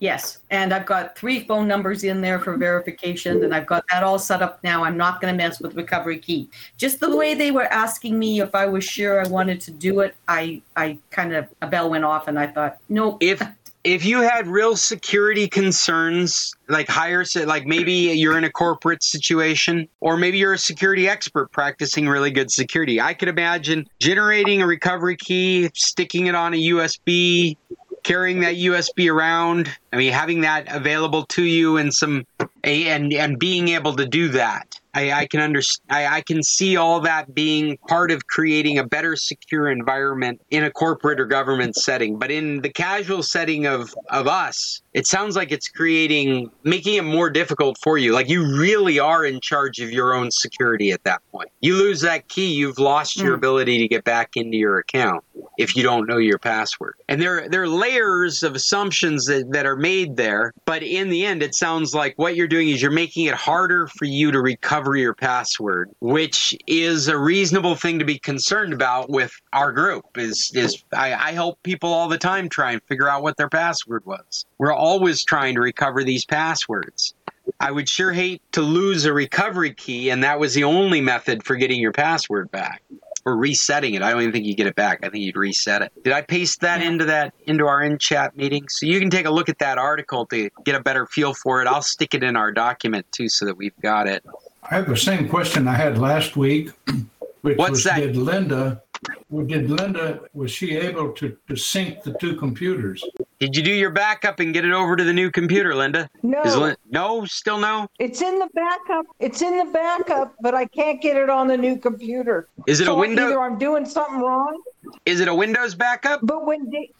[0.01, 4.05] Yes, and I've got three phone numbers in there for verification, and I've got that
[4.05, 4.85] all set up now.
[4.85, 6.49] I'm not going to mess with recovery key.
[6.77, 10.01] Just the way they were asking me if I was sure I wanted to do
[10.01, 13.19] it, I I kind of a bell went off, and I thought, nope.
[13.21, 13.43] If
[13.85, 19.89] if you had real security concerns, like higher, like maybe you're in a corporate situation,
[20.01, 24.67] or maybe you're a security expert practicing really good security, I could imagine generating a
[24.67, 27.57] recovery key, sticking it on a USB,
[28.03, 29.71] carrying that USB around.
[29.93, 32.27] I mean, having that available to you and some,
[32.65, 34.79] and and being able to do that.
[34.99, 35.85] I, I can understand.
[35.91, 40.65] I, I can see all that being part of creating a better secure environment in
[40.65, 42.19] a corporate or government setting.
[42.19, 47.05] But in the casual setting of of us, it sounds like it's creating, making it
[47.05, 48.13] more difficult for you.
[48.13, 51.49] Like you really are in charge of your own security at that point.
[51.61, 53.39] You lose that key, you've lost your Mm.
[53.39, 55.25] ability to get back into your account.
[55.57, 56.95] if you don't know your password.
[57.09, 61.25] And there, there are layers of assumptions that, that are made there, but in the
[61.27, 64.41] end, it sounds like what you're doing is you're making it harder for you to
[64.41, 70.05] recover your password, which is a reasonable thing to be concerned about with our group.
[70.17, 73.49] Is is I, I help people all the time try and figure out what their
[73.49, 74.45] password was.
[74.59, 77.15] We're always trying to recover these passwords.
[77.61, 81.45] I would sure hate to lose a recovery key, and that was the only method
[81.45, 82.83] for getting your password back
[83.25, 84.03] or resetting it.
[84.03, 85.01] I don't even think you get it back.
[85.03, 85.93] I think you'd reset it.
[86.05, 88.69] Did I paste that into that into our in chat meeting?
[88.69, 91.61] So you can take a look at that article to get a better feel for
[91.61, 91.69] it.
[91.69, 94.25] I'll stick it in our document too, so that we've got it.
[94.63, 96.71] I have the same question I had last week,
[97.43, 98.01] which What's was that?
[98.01, 98.83] did Linda,
[99.31, 103.03] well, did Linda, was she able to, to sync the two computers?
[103.39, 106.09] Did you do your backup and get it over to the new computer, Linda?
[106.23, 106.43] No.
[106.43, 107.87] Is Lin- no, still no.
[107.99, 109.07] It's in the backup.
[109.21, 112.49] It's in the backup, but I can't get it on the new computer.
[112.67, 114.61] Is it a So window- Either I'm doing something wrong.
[115.07, 116.21] Is it a Windows backup?
[116.23, 116.91] But when they,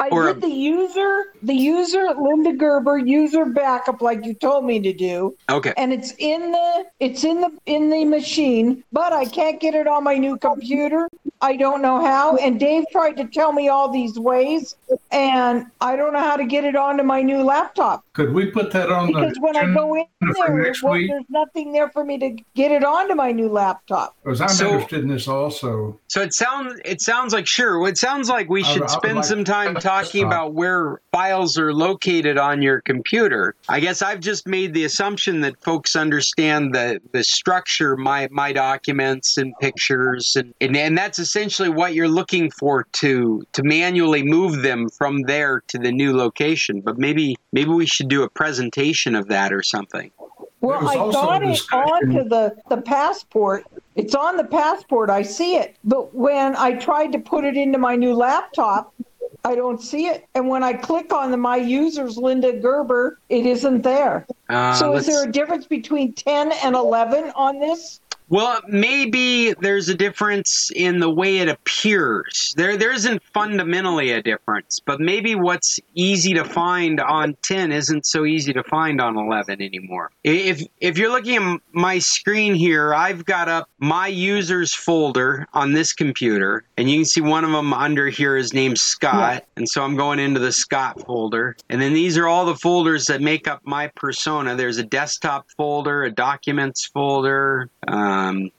[0.00, 4.78] I Or did the user, the user Linda Gerber user backup like you told me
[4.80, 5.36] to do.
[5.50, 5.72] Okay.
[5.76, 9.86] And it's in the it's in the in the machine, but I can't get it
[9.88, 11.08] on my new computer.
[11.40, 12.36] I don't know how.
[12.36, 14.74] And Dave tried to tell me all these ways,
[15.12, 18.04] and I don't know how to get it onto my new laptop.
[18.12, 19.20] Could we put that on the?
[19.20, 22.84] Because when I go in there, well, there's nothing there for me to get it
[22.84, 24.16] onto my new laptop.
[24.24, 25.98] Because I'm So- interested in this also.
[26.08, 27.86] So it sounds it sounds like sure.
[27.86, 30.32] It sounds like we should I would spend like- some time talking Stop.
[30.32, 33.54] about where files are located on your computer.
[33.68, 38.52] I guess I've just made the assumption that folks understand the the structure, my my
[38.52, 44.22] documents and pictures, and and, and that's essentially what you're looking for to to manually
[44.22, 46.80] move them from there to the new location.
[46.80, 50.10] But maybe maybe we should do a presentation of that or something.
[50.60, 53.64] Well, I got it discussion- onto the, the passport.
[53.94, 55.08] It's on the passport.
[55.08, 55.76] I see it.
[55.84, 58.92] But when I tried to put it into my new laptop,
[59.48, 60.26] I don't see it.
[60.34, 64.26] And when I click on the my users, Linda Gerber, it isn't there.
[64.50, 68.00] Uh, so is let's- there a difference between 10 and 11 on this?
[68.30, 72.52] Well, maybe there's a difference in the way it appears.
[72.58, 78.04] There, there isn't fundamentally a difference, but maybe what's easy to find on 10 isn't
[78.04, 80.10] so easy to find on 11 anymore.
[80.24, 85.72] If if you're looking at my screen here, I've got up my users folder on
[85.72, 89.66] this computer, and you can see one of them under here is named Scott, and
[89.66, 93.22] so I'm going into the Scott folder, and then these are all the folders that
[93.22, 94.54] make up my persona.
[94.54, 97.70] There's a desktop folder, a documents folder.
[97.86, 98.50] Um, Um,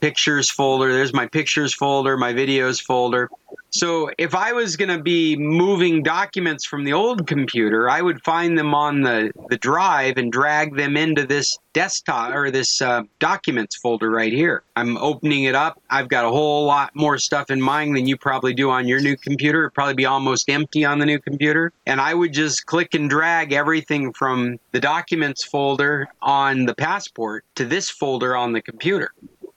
[0.00, 0.92] pictures folder.
[0.92, 3.30] There's my pictures folder, my videos folder.
[3.74, 8.22] So if I was going to be moving documents from the old computer, I would
[8.22, 13.02] find them on the, the drive and drag them into this desktop or this uh,
[13.18, 14.62] documents folder right here.
[14.76, 15.82] I'm opening it up.
[15.90, 19.00] I've got a whole lot more stuff in mine than you probably do on your
[19.00, 19.62] new computer.
[19.62, 21.72] It'd probably be almost empty on the new computer.
[21.84, 27.44] And I would just click and drag everything from the documents folder on the passport
[27.56, 29.10] to this folder on the computer.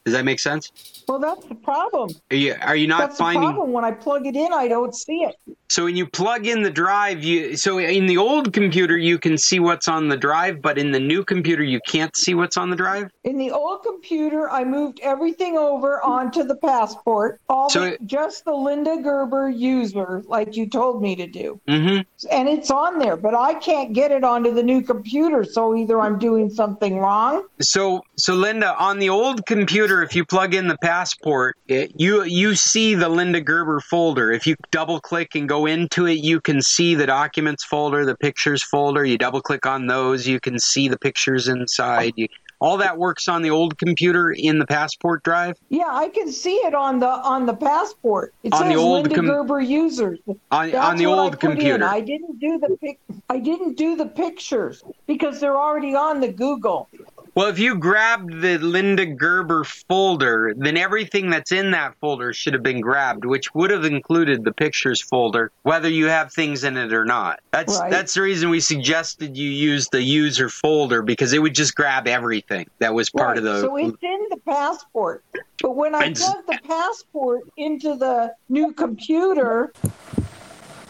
[0.08, 0.72] Does that make sense?
[1.06, 2.12] Well, that's the problem.
[2.32, 3.74] Are you are you not that's finding the problem.
[3.74, 5.36] When I plug it in, I don't see it.
[5.70, 9.38] so when you plug in the drive you so in the old computer you can
[9.38, 12.70] see what's on the drive but in the new computer you can't see what's on
[12.70, 13.12] the drive?
[13.26, 18.06] In the old computer, I moved everything over onto the passport, all So the, it-
[18.06, 21.60] just the Linda Gerber user, like you told me to do.
[21.68, 22.00] mm-hmm.
[22.32, 25.44] And it's on there, but I can't get it onto the new computer.
[25.44, 27.46] So either I'm doing something wrong.
[27.60, 32.24] So so Linda on the old computer if you plug in the passport it, you
[32.24, 34.32] you see the Linda Gerber folder.
[34.32, 38.16] If you double click and go into it you can see the documents folder, the
[38.18, 39.04] pictures folder.
[39.06, 42.14] You double click on those you can see the pictures inside.
[42.16, 42.28] You,
[42.60, 45.58] all that works on the old computer in the passport drive.
[45.70, 48.34] Yeah, I can see it on the on the passport.
[48.44, 50.20] It On the says old Linda com- Gerber users.
[50.28, 51.40] On- on the what I old in.
[51.40, 51.86] computer.
[51.86, 53.00] I didn't do the pic.
[53.30, 56.90] I didn't do the pictures because they're already on the Google.
[57.38, 62.56] Well, if you grabbed the Linda Gerber folder, then everything that's in that folder should
[62.56, 66.78] have been grabbed, which would have included the pictures folder, whether you have things in
[66.78, 67.42] it or not.
[67.52, 67.92] That's Right.
[67.92, 72.08] that's the reason we suggested you use the user folder because it would just grab
[72.08, 73.62] everything that was part Right, of the.
[73.62, 75.24] So it's in the passport.
[75.62, 79.74] But when I plug the passport into the new computer,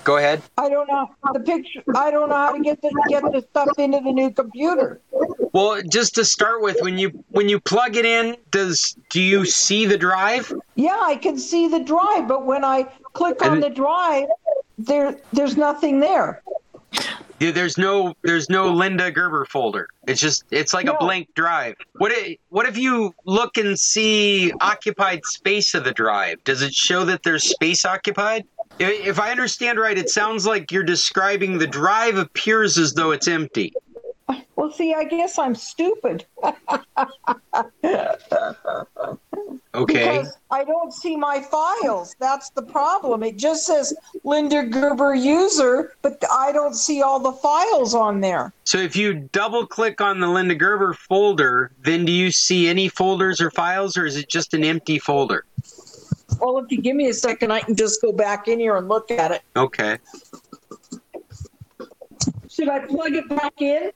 [0.08, 0.42] Go ahead.
[0.58, 1.84] I don't know the picture.
[1.94, 5.02] I don't know how to get the get the stuff into the new computer.
[5.52, 9.44] Well, just to start with, when you when you plug it in, does do you
[9.46, 10.54] see the drive?
[10.76, 14.30] Yeah, I can see the drive, but when I click on And- the drive,
[14.78, 16.42] there there's nothing there.
[17.40, 19.90] Yeah, There's no there's no Linda Gerber folder.
[20.08, 21.76] It's just it's like a blank drive.
[21.98, 22.14] What
[22.48, 26.42] what if you look and see occupied space of the drive?
[26.46, 28.46] Does it show that there's space occupied?
[28.80, 33.28] If I understand right, it sounds like you're describing the drive appears as though it's
[33.28, 33.74] empty.
[34.56, 36.26] Well, see, I guess I'm stupid.
[39.78, 40.18] Okay.
[40.18, 42.16] Because I don't see my files.
[42.20, 43.22] That's the problem.
[43.22, 48.54] It just says Linda Gerber user, but I don't see all the files on there.
[48.64, 52.90] So if you double click on the Linda Gerber folder, then do you see any
[52.90, 55.46] folders or files or is it just an empty folder?
[56.40, 58.88] Well, if you give me a second, I can just go back in here and
[58.88, 59.42] look at it.
[59.56, 59.98] Okay.
[62.50, 63.92] Should I plug it back in?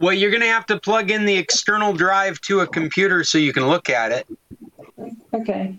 [0.00, 3.38] Well, you're going to have to plug in the external drive to a computer so
[3.38, 4.26] you can look at it.
[5.32, 5.76] Okay.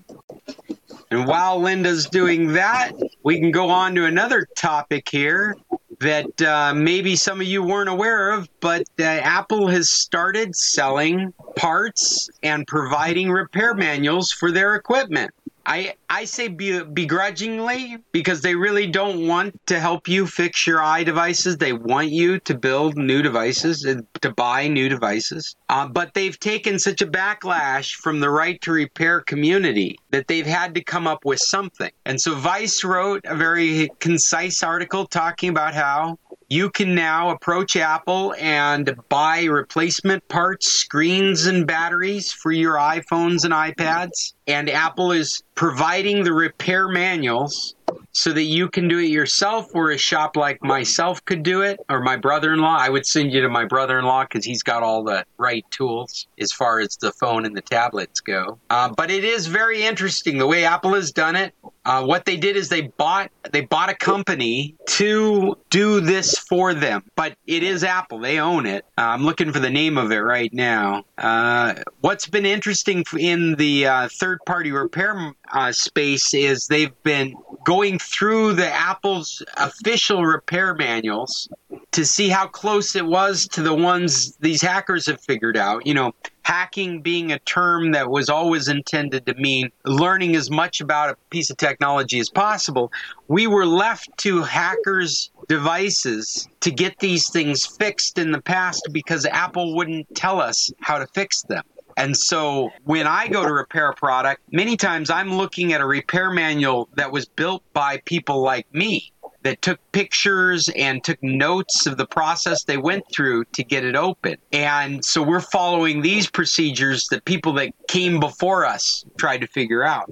[1.12, 2.94] And while Linda's doing that,
[3.24, 5.56] we can go on to another topic here
[6.04, 11.34] that uh, maybe some of you weren't aware of, but uh, Apple has started selling
[11.56, 15.32] parts and providing repair manuals for their equipment.
[15.66, 20.80] I, I say be, begrudgingly because they really don't want to help you fix your
[20.80, 21.60] iDevices.
[21.60, 25.56] They want you to build new devices and to buy new devices.
[25.70, 30.46] Uh, but they've taken such a backlash from the right to repair community that they've
[30.46, 31.92] had to come up with something.
[32.06, 36.20] And so Vice wrote a very concise article talking about how
[36.54, 43.44] you can now approach Apple and buy replacement parts, screens, and batteries for your iPhones
[43.44, 44.34] and iPads.
[44.46, 47.74] And Apple is providing the repair manuals
[48.14, 51.80] so that you can do it yourself, or a shop like myself could do it,
[51.90, 52.78] or my brother in law.
[52.78, 55.66] I would send you to my brother in law because he's got all the right
[55.72, 58.60] tools as far as the phone and the tablets go.
[58.70, 61.54] Uh, but it is very interesting the way Apple has done it.
[61.86, 66.74] Uh, what they did is they bought they bought a company to do this for
[66.74, 68.20] them, but it is Apple.
[68.20, 68.86] They own it.
[68.98, 71.04] Uh, I'm looking for the name of it right now.
[71.18, 77.36] Uh, what's been interesting in the uh, third party repair uh, space is they've been
[77.66, 81.50] going through the Apple's official repair manuals
[81.92, 85.86] to see how close it was to the ones these hackers have figured out.
[85.86, 86.14] You know,
[86.44, 91.18] hacking being a term that was always intended to mean learning as much about a
[91.30, 92.92] piece of technology as possible.
[93.28, 99.26] We were left to hackers' devices to get these things fixed in the past because
[99.26, 101.64] Apple wouldn't tell us how to fix them.
[101.98, 105.86] And so when I go to repair a product, many times I'm looking at a
[105.86, 109.12] repair manual that was built by people like me
[109.44, 113.96] that took pictures and took notes of the process they went through to get it
[113.96, 114.38] open.
[114.52, 119.84] And so we're following these procedures that people that came before us tried to figure
[119.84, 120.10] out.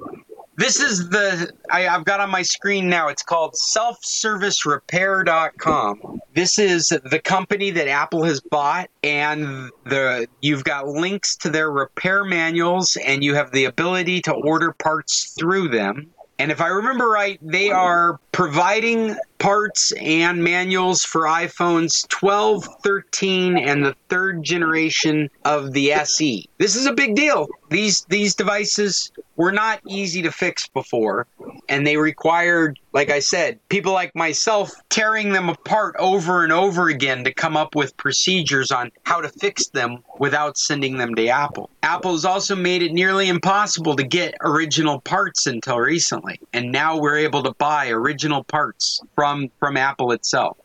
[0.57, 3.07] This is the I, I've got on my screen now.
[3.07, 6.19] It's called selfservicerepair.com.
[6.35, 11.71] This is the company that Apple has bought, and the you've got links to their
[11.71, 16.11] repair manuals, and you have the ability to order parts through them.
[16.41, 23.59] And if I remember right, they are providing parts and manuals for iPhones 12, 13,
[23.59, 26.49] and the third generation of the SE.
[26.57, 27.47] This is a big deal.
[27.69, 31.27] These these devices were not easy to fix before,
[31.69, 36.89] and they required, like I said, people like myself tearing them apart over and over
[36.89, 41.27] again to come up with procedures on how to fix them without sending them to
[41.27, 41.69] Apple.
[41.83, 46.99] Apple has also made it nearly impossible to get original parts until recently, and now
[46.99, 50.57] we're able to buy original parts from from Apple itself.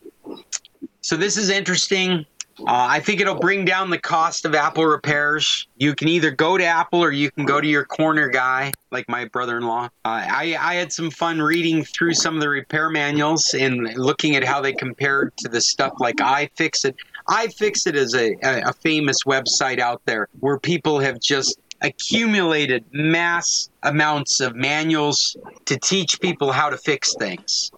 [1.01, 2.25] So this is interesting.
[2.59, 5.67] Uh, I think it'll bring down the cost of Apple repairs.
[5.77, 9.07] You can either go to Apple or you can go to your corner guy, like
[9.07, 9.85] my brother-in-law.
[9.85, 14.35] Uh, I, I had some fun reading through some of the repair manuals and looking
[14.35, 16.95] at how they compared to the stuff like iFixit.
[17.29, 23.69] iFixit is a, a, a famous website out there where people have just accumulated mass
[23.83, 27.71] amounts of manuals to teach people how to fix things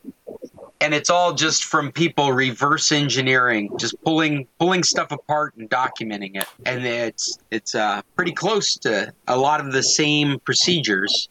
[0.82, 6.36] and it's all just from people reverse engineering, just pulling pulling stuff apart and documenting
[6.40, 6.48] it.
[6.66, 11.30] And it's it's uh, pretty close to a lot of the same procedures.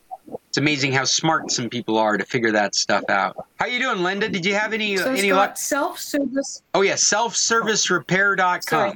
[0.48, 3.36] It's amazing how smart some people are to figure that stuff out.
[3.56, 4.28] How are you doing, Linda?
[4.28, 5.56] Did you have any So any luck?
[5.56, 8.60] self-service Oh yeah, self-servicerepair.com.
[8.62, 8.92] Sorry.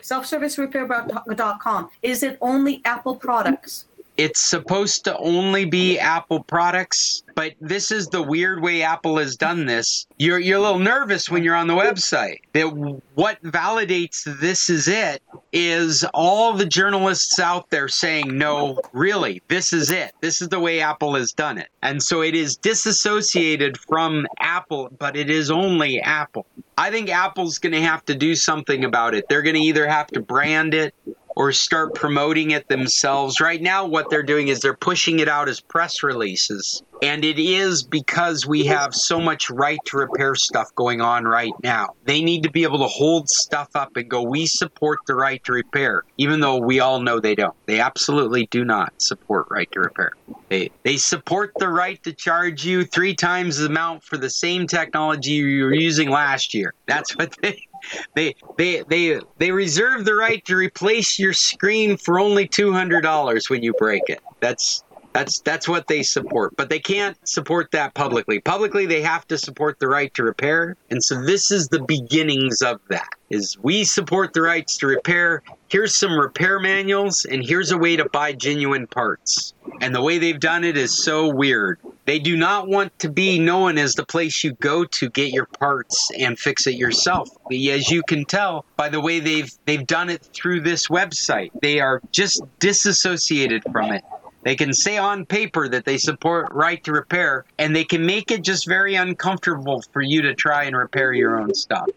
[0.00, 1.90] self-servicerepair.com.
[2.02, 3.86] Is it only Apple products?
[4.16, 9.36] It's supposed to only be Apple products, but this is the weird way Apple has
[9.36, 10.06] done this.
[10.18, 12.40] You're you're a little nervous when you're on the website.
[12.52, 12.66] That
[13.14, 15.22] what validates this is it
[15.52, 20.12] is all the journalists out there saying no, really, this is it.
[20.20, 21.68] This is the way Apple has done it.
[21.82, 26.46] And so it is disassociated from Apple, but it is only Apple.
[26.76, 29.28] I think Apple's going to have to do something about it.
[29.28, 30.94] They're going to either have to brand it
[31.36, 33.40] or start promoting it themselves.
[33.40, 36.82] Right now, what they're doing is they're pushing it out as press releases.
[37.02, 41.52] And it is because we have so much right to repair stuff going on right
[41.60, 41.94] now.
[42.04, 45.42] They need to be able to hold stuff up and go, we support the right
[45.44, 47.56] to repair, even though we all know they don't.
[47.66, 50.12] They absolutely do not support right to repair.
[50.48, 54.68] They, they support the right to charge you three times the amount for the same
[54.68, 56.72] technology you were using last year.
[56.86, 57.66] That's what they
[58.14, 63.02] they they they they reserve the right to replace your screen for only two hundred
[63.02, 64.20] dollars when you break it.
[64.40, 64.82] That's
[65.12, 68.40] that's that's what they support, but they can't support that publicly.
[68.40, 72.62] Publicly, they have to support the right to repair, and so this is the beginnings
[72.62, 73.08] of that.
[73.30, 75.42] Is we support the rights to repair.
[75.68, 79.54] Here's some repair manuals, and here's a way to buy genuine parts.
[79.80, 81.78] And the way they've done it is so weird.
[82.04, 85.46] They do not want to be known as the place you go to get your
[85.46, 87.30] parts and fix it yourself.
[87.50, 91.80] As you can tell by the way they've they've done it through this website, they
[91.80, 94.04] are just disassociated from it.
[94.42, 98.30] They can say on paper that they support right to repair, and they can make
[98.30, 101.88] it just very uncomfortable for you to try and repair your own stuff.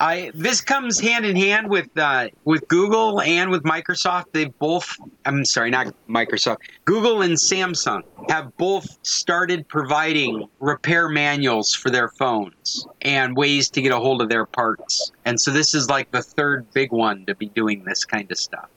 [0.00, 4.26] I this comes hand in hand with uh, with Google and with Microsoft.
[4.32, 6.58] They've both I'm sorry, not Microsoft.
[6.84, 13.82] Google and Samsung have both started providing repair manuals for their phones and ways to
[13.82, 15.12] get a hold of their parts.
[15.24, 18.38] And so this is like the third big one to be doing this kind of
[18.38, 18.68] stuff.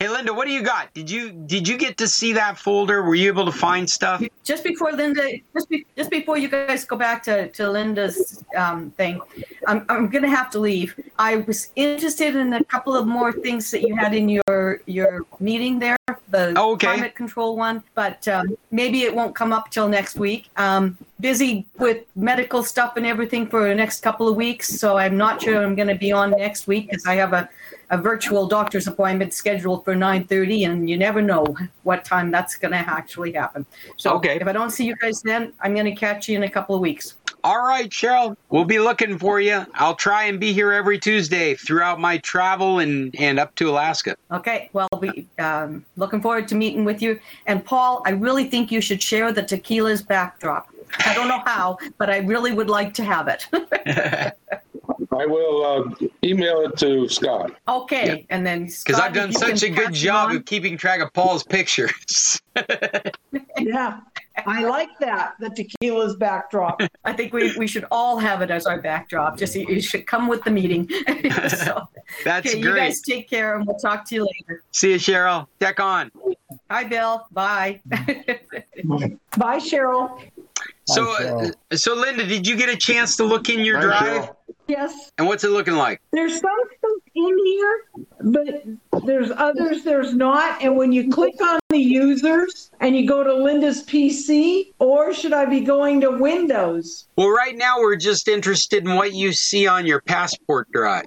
[0.00, 0.94] Hey Linda, what do you got?
[0.94, 3.02] Did you did you get to see that folder?
[3.02, 4.22] Were you able to find stuff?
[4.44, 8.92] Just before Linda, just, be, just before you guys go back to, to Linda's um,
[8.92, 9.20] thing,
[9.66, 10.98] I'm, I'm going to have to leave.
[11.18, 15.26] I was interested in a couple of more things that you had in your your
[15.38, 15.98] meeting there,
[16.30, 16.86] the Oh, okay.
[16.86, 20.48] climate control one, but um, maybe it won't come up till next week.
[20.56, 25.18] Um, busy with medical stuff and everything for the next couple of weeks, so I'm
[25.18, 27.50] not sure I'm going to be on next week because I have a
[27.90, 31.44] a virtual doctor's appointment scheduled for 9:30, and you never know
[31.82, 33.66] what time that's going to actually happen.
[33.96, 34.38] So Okay.
[34.40, 36.74] if I don't see you guys then, I'm going to catch you in a couple
[36.74, 37.16] of weeks.
[37.42, 39.64] All right, Cheryl, we'll be looking for you.
[39.74, 44.14] I'll try and be here every Tuesday throughout my travel and and up to Alaska.
[44.30, 47.18] Okay, well, we um, looking forward to meeting with you.
[47.46, 50.68] And Paul, I really think you should share the tequila's backdrop.
[51.06, 53.46] I don't know how, but I really would like to have it.
[55.12, 57.52] I will uh, email it to Scott.
[57.68, 61.12] okay, and then Because I've done such a good job them of keeping track of
[61.12, 62.40] Paul's pictures.
[63.58, 64.00] Yeah,
[64.46, 65.34] I like that.
[65.38, 66.80] The tequila's backdrop.
[67.04, 69.38] I think we, we should all have it as our backdrop.
[69.38, 70.88] Just you should come with the meeting.
[71.48, 71.88] so,
[72.24, 74.62] That's okay, you guys take care, and we'll talk to you later.
[74.72, 75.46] See you, Cheryl.
[75.58, 76.10] Deck on.
[76.70, 77.26] Hi, Bill.
[77.32, 77.80] Bye.
[77.90, 80.22] Bye, Cheryl.
[80.86, 84.02] So, uh, so Linda, did you get a chance to look in your Hi, drive?
[84.02, 84.36] Cheryl.
[84.70, 86.00] Yes, And what's it looking like?
[86.12, 87.84] there's some stuff in here,
[88.20, 90.62] but there's others there's not.
[90.62, 95.32] And when you click on the users and you go to Linda's PC, or should
[95.32, 97.08] I be going to Windows?
[97.16, 101.06] Well, right now we're just interested in what you see on your passport drive.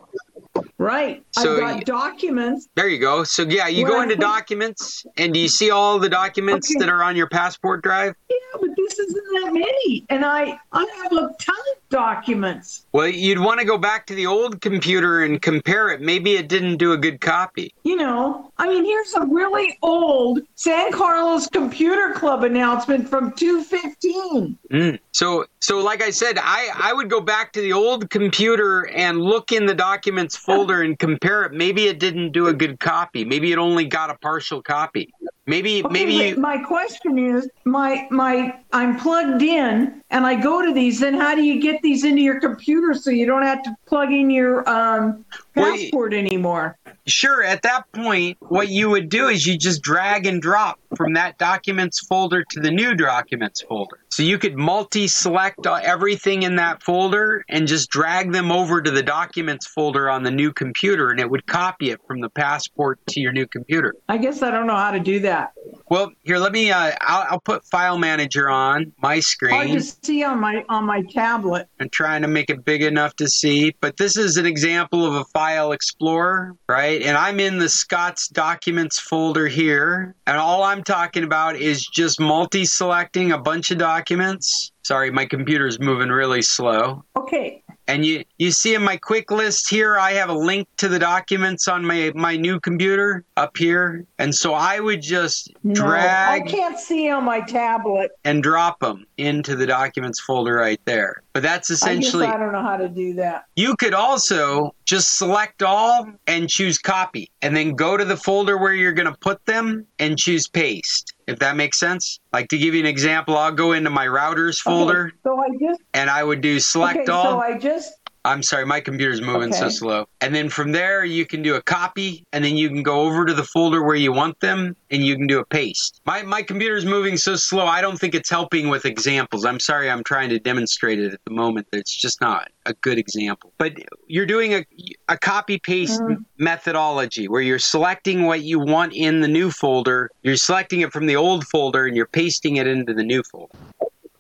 [0.84, 1.23] Right.
[1.31, 2.68] So I've got you- documents.
[2.76, 3.23] There you go.
[3.23, 6.69] So yeah, you go I into put- documents, and do you see all the documents
[6.69, 6.80] Okay.
[6.80, 8.15] that are on your passport drive?
[8.30, 10.05] Yeah, but this isn't that many.
[10.10, 12.85] And I, I have a ton of documents.
[12.91, 16.01] Well, you'd want to go back to the old computer and compare it.
[16.01, 17.73] Maybe it didn't do a good copy.
[17.84, 24.57] You know, I mean, here's a really old San Carlos Computer Club announcement from 215.
[24.72, 24.99] Mm.
[25.11, 29.22] So, so like I said, I, I would go back to the old computer and
[29.22, 31.53] look in the documents folder and compare it.
[31.53, 33.23] Maybe it didn't do a good copy.
[33.23, 35.14] Maybe it only got a partial copy.
[35.45, 40.65] Maybe, Okay, maybe you, my question is, my my I'm plugged in and I go
[40.65, 40.99] to these.
[40.99, 44.11] Then how do you get these into your computer so you don't have to plug
[44.11, 45.23] in your um,
[45.56, 46.77] Well, passport anymore?
[47.07, 47.44] Sure.
[47.44, 51.38] At that point, what you would do is you just drag and drop from that
[51.38, 53.99] documents folder to the new documents folder.
[54.14, 59.02] So you could multi-select everything in that folder and just drag them over to the
[59.02, 63.19] documents folder on the new computer, and it would copy it from the passport to
[63.19, 63.95] your new computer.
[64.07, 65.53] I guess I don't know how to do that.
[65.89, 66.72] Well, here, let me.
[66.72, 69.73] Uh, I'll, I'll put File Manager on my Hard screen.
[69.76, 71.68] to see on my on my tablet.
[71.80, 75.15] I'm trying to make it big enough to see, but this is an example of
[75.15, 77.01] a file explorer, right?
[77.01, 82.19] And I'm in the Scott's documents folder here, and all I'm talking about is just
[82.19, 84.72] multi selecting a bunch of documents.
[84.84, 87.03] Sorry, my computer's moving really slow.
[87.15, 87.62] Okay.
[87.88, 90.99] And you, you see in my quick list here, I have a link to the
[90.99, 94.05] documents on my, my new computer up here.
[94.19, 98.11] And so I would just No, drag I can't see on my tablet.
[98.23, 101.23] and drop them into the documents folder right there.
[101.34, 102.26] But that's essentially.
[102.26, 103.45] I I don't know how to do that.
[103.55, 108.57] You could also just select all and choose copy, and then go to the folder
[108.57, 111.12] where you're going to put them and choose paste.
[111.27, 112.19] If that makes sense.
[112.31, 115.47] Like to give you an example, I'll go into my routers folder Okay, so I
[115.59, 117.23] just and I would do select okay, all.
[117.23, 117.93] so I just
[118.25, 120.05] I'm sorry, my computer's moving so slow.
[120.21, 123.25] And then from there, you can do a copy, and then you can go over
[123.25, 125.99] to the folder where you want them, and you can do a paste.
[126.05, 129.43] My my computer's moving so slow, I don't think it's helping with examples.
[129.45, 131.67] I'm sorry, I'm trying to demonstrate it at the moment.
[131.73, 133.51] It's just not a good example.
[133.57, 133.73] But
[134.07, 134.65] you're doing a
[135.09, 136.23] a copy paste Mm.
[136.37, 141.05] methodology where you're selecting what you want in the new folder, you're selecting it from
[141.07, 143.53] the old folder, and you're pasting it into the new folder.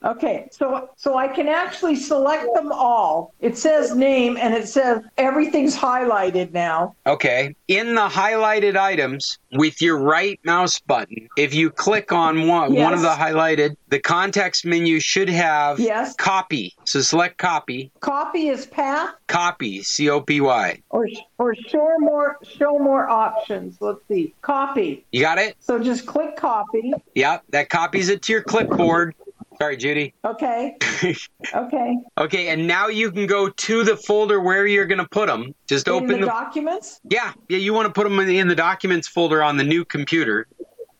[0.03, 3.33] Okay, so so I can actually select them all.
[3.39, 6.95] It says name and it says everything's highlighted now.
[7.07, 7.55] Okay.
[7.69, 12.93] In the highlighted items, with your right mouse button, if you click on one, one
[12.93, 16.15] of the highlighted, the context menu should have Yes.
[16.15, 16.73] copy.
[16.85, 20.81] So select copy, Copy is path copy, C O P Y.
[20.89, 21.07] or
[21.37, 23.77] or show more show more options.
[23.79, 24.33] Let's see.
[24.41, 25.05] Copy.
[25.11, 25.55] You got it?
[25.59, 26.93] So just click copy.
[27.15, 27.43] Yep.
[27.49, 29.15] That copies it to your clipboard.
[29.61, 30.13] Sorry, Judy.
[30.25, 30.77] Okay.
[31.53, 31.97] Okay.
[32.17, 35.53] Okay, and now you can go to the folder where you're going to put them.
[35.67, 37.01] Just In open the the documents?
[37.09, 39.65] Yeah, yeah, you want to put them in the, in the documents folder on the
[39.65, 40.47] new computer.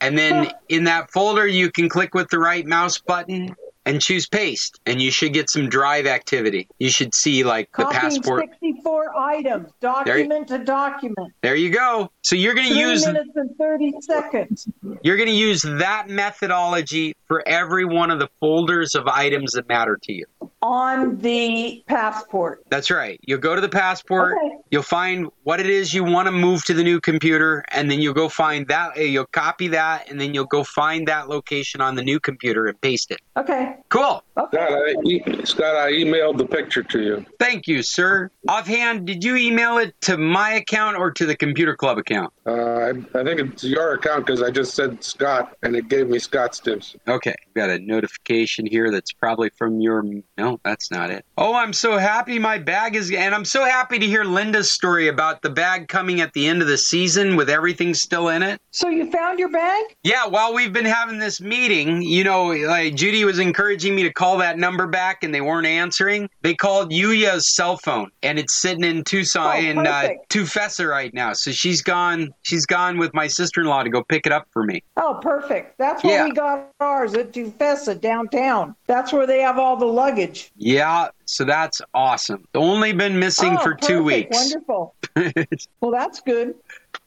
[0.01, 3.55] And then in that folder, you can click with the right mouse button
[3.85, 4.79] and choose paste.
[4.85, 6.67] And you should get some drive activity.
[6.79, 8.49] You should see like the Copying passport.
[8.61, 11.33] 64 items, document to document.
[11.41, 12.11] There you go.
[12.21, 14.67] So you're going to use minutes and 30 seconds.
[15.01, 19.67] you're going to use that methodology for every one of the folders of items that
[19.67, 20.25] matter to you.
[20.61, 22.63] On the passport.
[22.69, 23.19] That's right.
[23.23, 24.37] You'll go to the passport.
[24.37, 24.55] Okay.
[24.71, 27.99] You'll find what it is you want to move to the new computer, and then
[27.99, 28.97] you'll go find that.
[28.97, 32.65] uh, You'll copy that, and then you'll go find that location on the new computer
[32.67, 33.19] and paste it.
[33.37, 33.75] Okay.
[33.89, 34.23] Cool.
[34.33, 37.25] Scott, I, e- Scott, I emailed the picture to you.
[37.39, 38.31] Thank you, sir.
[38.47, 42.33] Offhand, did you email it to my account or to the Computer Club account?
[42.45, 46.09] Uh, I, I think it's your account because I just said Scott and it gave
[46.09, 46.99] me Scott Stimson.
[47.07, 50.03] Okay, got a notification here that's probably from your.
[50.37, 51.25] No, that's not it.
[51.37, 53.11] Oh, I'm so happy my bag is.
[53.11, 56.61] And I'm so happy to hear Linda's story about the bag coming at the end
[56.63, 58.59] of the season with everything still in it.
[58.71, 59.83] So you found your bag?
[60.03, 64.11] Yeah, while we've been having this meeting, you know, like Judy was encouraging me to
[64.11, 66.27] call that number back and they weren't answering.
[66.41, 70.09] They called Yuya's cell phone and it's sitting in Tucson Oh, in uh.
[70.29, 71.33] Tufesa right now.
[71.33, 74.81] So she's gone she's gone with my sister-in-law to go pick it up for me.
[74.97, 75.77] Oh, perfect.
[75.77, 76.23] That's where Yeah.
[76.25, 78.75] we got ours at Tufesa downtown.
[78.93, 80.51] That's where they have all the luggage.
[80.55, 82.47] Yeah, so that's awesome.
[82.53, 84.05] Only been missing oh, for 2 perfect.
[84.05, 84.37] weeks.
[84.37, 84.95] Wonderful.
[85.81, 86.53] Well, that's good.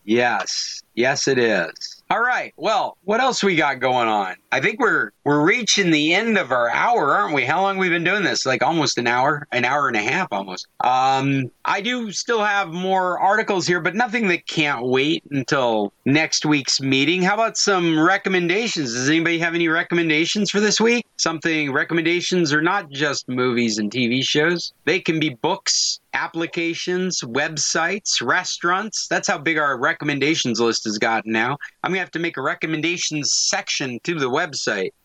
[0.05, 0.83] Yes.
[0.97, 2.03] Yes it is.
[2.11, 2.53] All right.
[2.57, 4.35] Well, what else we got going on?
[4.57, 7.45] I think we're we're reaching the end of our hour, aren't we?
[7.45, 8.47] How long we've been doing this?
[8.47, 10.67] Like almost an hour, an hour and a half almost.
[10.83, 16.47] Um I do still have more articles here, but nothing that can't wait until next
[16.47, 17.21] week's meeting.
[17.21, 18.95] How about some recommendations?
[18.95, 21.05] Does anybody have any recommendations for this week?
[21.19, 24.73] Something recommendations are not just movies and TV shows.
[24.87, 29.07] They can be books, applications, websites, restaurants.
[29.09, 31.59] That's how big our recommendations list has gotten now.
[31.83, 34.46] I'm to have to make a recommendations section to the website.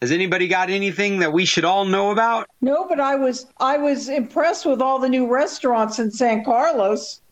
[0.01, 2.47] Has anybody got anything that we should all know about?
[2.61, 7.22] No, but I was I was impressed with all the new restaurants in San Carlos.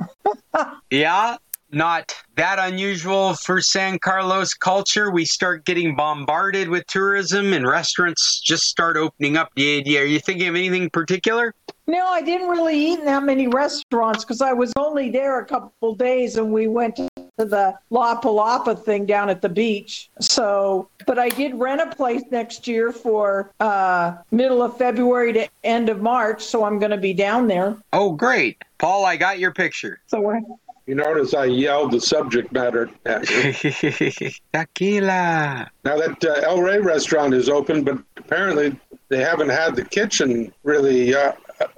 [0.89, 1.37] Yeah,
[1.71, 5.11] not that unusual for San Carlos culture.
[5.11, 9.51] We start getting bombarded with tourism and restaurants just start opening up.
[9.55, 9.99] Yeah, yeah.
[9.99, 11.53] Are you thinking of anything particular?
[11.85, 15.45] No, I didn't really eat in that many restaurants because I was only there a
[15.45, 17.08] couple days and we went to
[17.45, 20.09] the La Palapa thing down at the beach.
[20.19, 25.47] So, but I did rent a place next year for uh, middle of February to
[25.63, 26.43] end of March.
[26.43, 27.77] So I'm going to be down there.
[27.93, 28.63] Oh, great.
[28.77, 29.99] Paul, I got your picture.
[30.07, 30.39] So we're,
[30.85, 34.29] You notice I yelled the subject matter at you.
[34.53, 35.69] Tequila.
[35.83, 38.77] now that uh, El Rey restaurant is open, but apparently
[39.09, 41.31] they haven't had the kitchen really uh,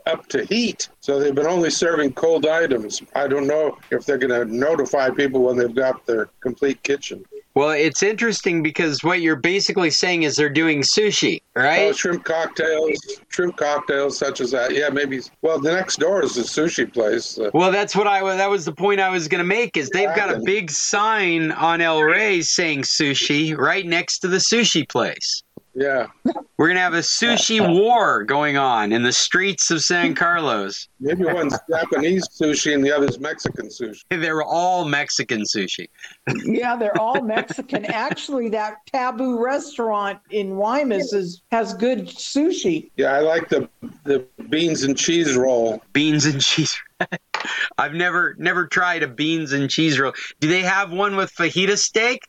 [0.06, 0.90] up to heat.
[1.00, 3.02] So they've been only serving cold items.
[3.16, 7.26] I don't know if they're going to notify people when they've got their complete kitchen.
[7.54, 11.90] Well, it's interesting because what you're basically saying is they're doing sushi, right?
[11.90, 12.98] Oh, shrimp cocktails,
[13.28, 14.74] shrimp cocktails such as that.
[14.74, 15.20] Yeah, maybe.
[15.42, 17.38] Well, the next door is a sushi place.
[17.38, 19.90] Uh, Well, that's what I that was the point I was going to make is
[19.90, 24.88] they've got a big sign on El Rey saying sushi right next to the sushi
[24.88, 25.44] place.
[25.74, 26.08] Yeah.
[26.58, 30.88] We're going to have a sushi war going on in the streets of San Carlos.
[31.00, 34.02] Maybe one's Japanese sushi and the other's Mexican sushi.
[34.10, 35.88] They're all Mexican sushi.
[36.44, 37.86] Yeah, they're all Mexican.
[37.86, 42.92] Actually, that Taboo restaurant in Guaymas is, has good sushi.
[42.96, 43.68] Yeah, I like the
[44.04, 45.82] the beans and cheese roll.
[45.94, 46.78] Beans and cheese.
[47.78, 50.14] I've never never tried a beans and cheese roll.
[50.40, 52.22] Do they have one with fajita steak?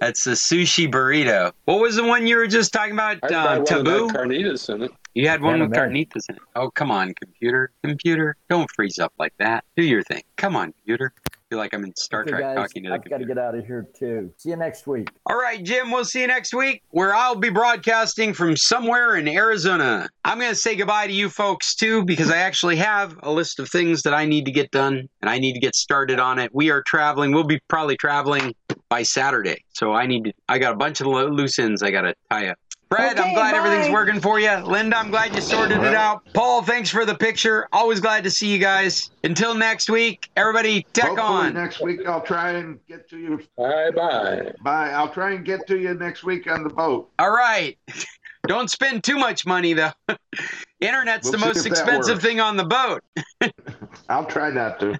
[0.00, 1.52] That's a sushi burrito.
[1.64, 3.18] What was the one you were just talking about?
[3.22, 4.08] I Uh, tried one taboo.
[4.08, 4.92] carnitas in it.
[5.14, 6.42] You had one with carnitas in it.
[6.56, 7.70] Oh, come on, computer.
[7.84, 9.64] Computer, don't freeze up like that.
[9.76, 10.22] Do your thing.
[10.36, 11.12] Come on, computer.
[11.26, 13.26] I feel like I'm in Star Okay, Trek guys, talking to the I've got to
[13.26, 14.32] get out of here too.
[14.38, 15.10] See you next week.
[15.26, 19.28] All right, Jim, we'll see you next week where I'll be broadcasting from somewhere in
[19.28, 20.08] Arizona.
[20.24, 23.58] I'm going to say goodbye to you folks too because I actually have a list
[23.60, 26.38] of things that I need to get done and I need to get started on
[26.38, 26.54] it.
[26.54, 27.32] We are traveling.
[27.32, 28.54] We'll be probably traveling
[28.92, 29.64] by Saturday.
[29.72, 32.14] So I need to, I got a bunch of lo- loose ends I got to
[32.30, 32.58] tie up.
[32.90, 34.54] Fred, I'm Okay, glad everything's working for you.
[34.58, 36.20] Linda, I'm glad you sorted it out.
[36.34, 37.66] Paul, thanks for the picture.
[37.72, 39.10] Always glad to see you guys.
[39.24, 41.54] Until next week, everybody, tech Hopefully on.
[41.54, 43.40] next week I'll try and get to you.
[43.56, 44.52] Bye bye.
[44.62, 44.90] Bye.
[44.90, 47.08] I'll try and get to you next week on the boat.
[47.18, 47.78] All right.
[48.46, 49.92] Don't spend too much money though.
[50.82, 53.02] Internet's We'll the most expensive thing on the boat.
[54.10, 54.98] I'll try not to.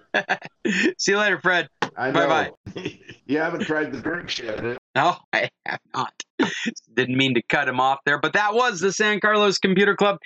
[0.97, 1.69] See you later, Fred.
[1.97, 2.29] I Bye know.
[2.75, 2.99] bye.
[3.25, 4.61] You haven't tried the drinks yet.
[4.95, 6.13] No, I have not.
[6.95, 10.19] Didn't mean to cut him off there, but that was the San Carlos Computer Club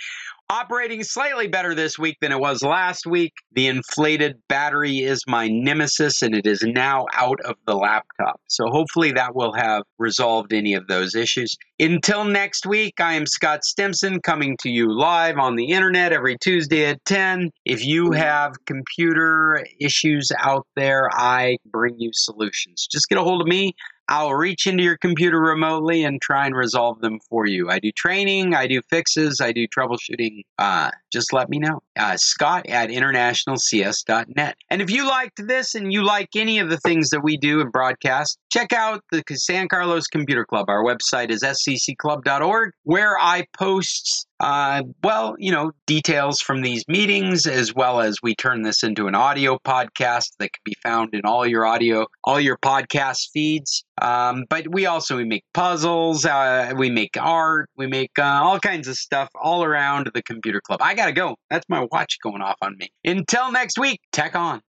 [0.48, 3.32] operating slightly better this week than it was last week.
[3.52, 8.40] The inflated battery is my nemesis and it is now out of the laptop.
[8.48, 11.56] So hopefully that will have resolved any of those issues.
[11.78, 16.36] Until next week, I am Scott Stimson coming to you live on the internet every
[16.40, 17.51] Tuesday at 10.
[17.64, 22.86] If you have computer issues out there, I bring you solutions.
[22.90, 23.74] Just get a hold of me.
[24.09, 27.69] I'll reach into your computer remotely and try and resolve them for you.
[27.69, 30.43] I do training, I do fixes, I do troubleshooting.
[30.59, 31.81] Uh, just let me know.
[31.97, 34.56] Uh, Scott at internationalcs.net.
[34.70, 37.60] And if you liked this and you like any of the things that we do
[37.60, 40.68] and broadcast, check out the San Carlos Computer Club.
[40.68, 47.47] Our website is sccclub.org, where I post uh, well, you know, details from these meetings,
[47.47, 51.23] as well as we turn this into an audio podcast that can be found in
[51.24, 53.85] all your audio, all your podcast feeds.
[54.01, 58.60] Um, but we also we make puzzles, uh, we make art, we make uh, all
[58.60, 60.81] kinds of stuff all around the computer club.
[60.82, 61.36] I gotta go.
[61.48, 62.90] That's my watch going off on me.
[63.04, 64.62] Until next week, tech on.